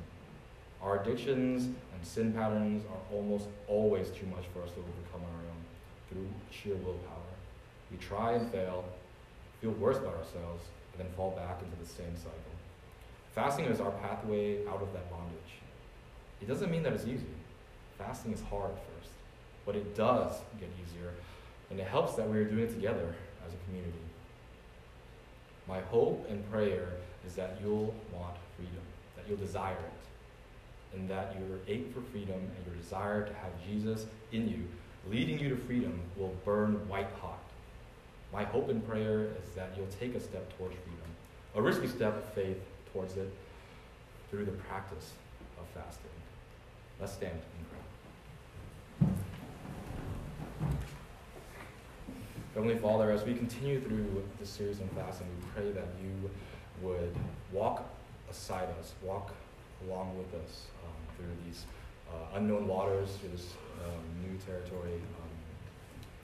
Our 0.81 1.03
addictions 1.03 1.65
and 1.65 2.07
sin 2.07 2.33
patterns 2.33 2.85
are 2.87 3.17
almost 3.17 3.47
always 3.67 4.11
too 4.11 4.27
much 4.27 4.45
for 4.53 4.63
us 4.63 4.71
to 4.71 4.79
overcome 4.79 5.23
on 5.27 5.35
our 5.35 5.51
own 5.51 5.63
through 6.09 6.29
sheer 6.51 6.75
willpower. 6.77 7.33
We 7.91 7.97
try 7.99 8.33
and 8.33 8.51
fail, 8.53 8.85
feel 9.61 9.73
worse 9.73 9.97
about 9.97 10.15
ourselves, 10.15 10.65
and 10.93 11.05
then 11.05 11.13
fall 11.17 11.31
back 11.33 11.61
into 11.63 11.77
the 11.83 11.89
same 11.89 12.17
cycle. 12.17 12.33
Fasting 13.35 13.65
is 13.65 13.81
our 13.81 13.91
pathway 13.91 14.67
out 14.67 14.83
of 14.83 14.93
that 14.93 15.11
bondage. 15.11 15.39
It 16.41 16.49
doesn't 16.49 16.71
mean 16.71 16.83
that 16.83 16.93
it's 16.93 17.07
easy. 17.07 17.27
Fasting 17.99 18.33
is 18.33 18.43
hard 18.43 18.71
at 18.71 18.77
first, 18.77 19.13
but 19.65 19.75
it 19.75 19.97
does 19.97 20.33
get 20.61 20.69
easier, 20.83 21.13
and 21.73 21.81
it 21.81 21.87
helps 21.87 22.15
that 22.17 22.29
we 22.29 22.37
are 22.37 22.45
doing 22.45 22.65
it 22.65 22.71
together 22.71 23.15
as 23.47 23.55
a 23.55 23.57
community. 23.65 23.99
My 25.67 25.81
hope 25.81 26.27
and 26.29 26.49
prayer 26.53 26.87
is 27.27 27.35
that 27.37 27.59
you'll 27.63 27.95
want 28.13 28.37
freedom, 28.57 28.83
that 29.17 29.25
you'll 29.27 29.39
desire 29.39 29.73
it, 29.73 30.95
and 30.95 31.09
that 31.09 31.35
your 31.35 31.59
ache 31.67 31.95
for 31.95 32.03
freedom 32.03 32.37
and 32.37 32.67
your 32.67 32.75
desire 32.77 33.27
to 33.27 33.33
have 33.33 33.53
Jesus 33.67 34.05
in 34.33 34.51
you, 34.51 34.69
leading 35.11 35.39
you 35.39 35.49
to 35.49 35.57
freedom, 35.57 35.99
will 36.19 36.35
burn 36.45 36.75
white 36.89 37.09
hot. 37.23 37.43
My 38.35 38.45
hope 38.45 38.69
and 38.69 38.87
prayer 38.87 39.29
is 39.43 39.55
that 39.57 39.71
you'll 39.75 39.87
take 39.99 40.15
a 40.15 40.21
step 40.21 40.55
towards 40.59 40.75
freedom, 40.75 41.09
a 41.55 41.63
risky 41.63 41.89
step 41.89 42.15
of 42.19 42.25
faith 42.35 42.59
towards 42.93 43.17
it 43.17 43.33
through 44.31 44.45
the 44.45 44.53
practice 44.53 45.13
of 45.59 45.67
fasting. 45.69 46.11
Let's 47.01 47.15
stand 47.15 47.33
and 47.33 47.71
pray. 47.71 47.79
Heavenly 52.55 52.77
Father, 52.77 53.11
as 53.11 53.25
we 53.25 53.33
continue 53.33 53.81
through 53.81 54.23
this 54.38 54.51
series 54.51 54.79
on 54.83 54.88
fasting, 54.88 55.27
we 55.41 55.47
pray 55.55 55.73
that 55.73 55.87
you 56.03 56.31
would 56.83 57.17
walk 57.51 57.88
beside 58.29 58.69
us, 58.79 58.93
walk 59.03 59.33
along 59.87 60.19
with 60.19 60.35
us 60.35 60.67
um, 60.85 61.17
through 61.17 61.33
these 61.47 61.65
uh, 62.11 62.37
unknown 62.37 62.69
waters, 62.69 63.09
through 63.17 63.31
this 63.31 63.55
um, 63.83 64.05
new 64.21 64.37
territory. 64.45 65.01
Um, 65.17 65.33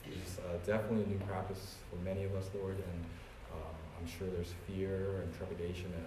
it's 0.05 0.37
uh, 0.37 0.57
definitely 0.67 1.05
a 1.05 1.07
new 1.07 1.17
practice 1.25 1.77
for 1.89 1.95
many 2.05 2.25
of 2.25 2.35
us, 2.35 2.47
Lord, 2.53 2.75
and 2.75 3.03
um, 3.51 3.75
I'm 3.99 4.05
sure 4.05 4.27
there's 4.27 4.53
fear 4.67 5.21
and 5.23 5.35
trepidation 5.35 5.91
and 5.97 6.05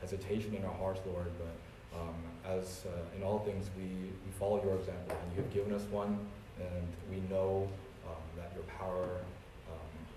hesitation 0.00 0.54
in 0.54 0.64
our 0.64 0.72
hearts, 0.72 1.00
Lord, 1.06 1.30
but 1.36 2.00
um, 2.00 2.16
as 2.56 2.86
uh, 2.86 3.14
in 3.14 3.22
all 3.22 3.40
things, 3.40 3.68
we, 3.76 3.84
we 3.84 4.32
follow 4.38 4.64
your 4.64 4.76
example, 4.76 5.18
and 5.22 5.36
you 5.36 5.42
have 5.42 5.52
given 5.52 5.74
us 5.74 5.82
one, 5.90 6.18
and 6.58 6.88
we 7.10 7.20
know 7.28 7.68
um, 8.08 8.22
that 8.38 8.52
your 8.54 8.64
power 8.78 9.20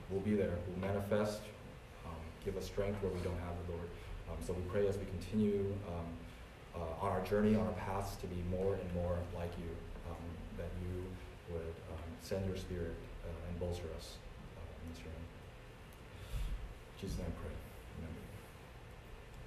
will 0.10 0.20
be 0.22 0.36
there, 0.36 0.54
will 0.68 0.82
manifest, 0.82 1.42
um, 2.06 2.16
give 2.46 2.58
us 2.58 2.66
strength 2.66 3.02
where 3.02 3.12
we 3.12 3.20
don't 3.20 3.40
have 3.40 3.54
it, 3.54 3.72
Lord. 3.72 3.90
Um, 4.30 4.38
so 4.46 4.54
we 4.54 4.62
pray 4.70 4.88
as 4.88 4.98
we 4.98 5.06
continue 5.06 5.74
um, 5.88 6.06
uh, 6.76 7.06
on 7.06 7.12
our 7.12 7.22
journey, 7.22 7.56
on 7.56 7.66
our 7.66 7.74
paths 7.74 8.16
to 8.18 8.28
be 8.28 8.44
more 8.50 8.76
and 8.76 8.94
more 8.94 9.18
like 9.36 9.52
you, 9.58 9.70
um, 10.10 10.24
that 10.58 10.70
you 10.82 11.04
would 11.54 11.76
um, 11.92 12.04
send 12.22 12.46
your 12.46 12.58
spirit 12.58 12.96
uh, 13.26 13.50
and 13.50 13.60
bolster 13.60 13.88
us 13.98 14.18
uh, 14.58 14.84
in 14.84 14.94
this 14.94 15.00
journey. 15.00 15.28
In 16.96 17.02
Jesus' 17.02 17.18
name 17.18 17.28
I 17.28 17.42
pray. 17.42 17.63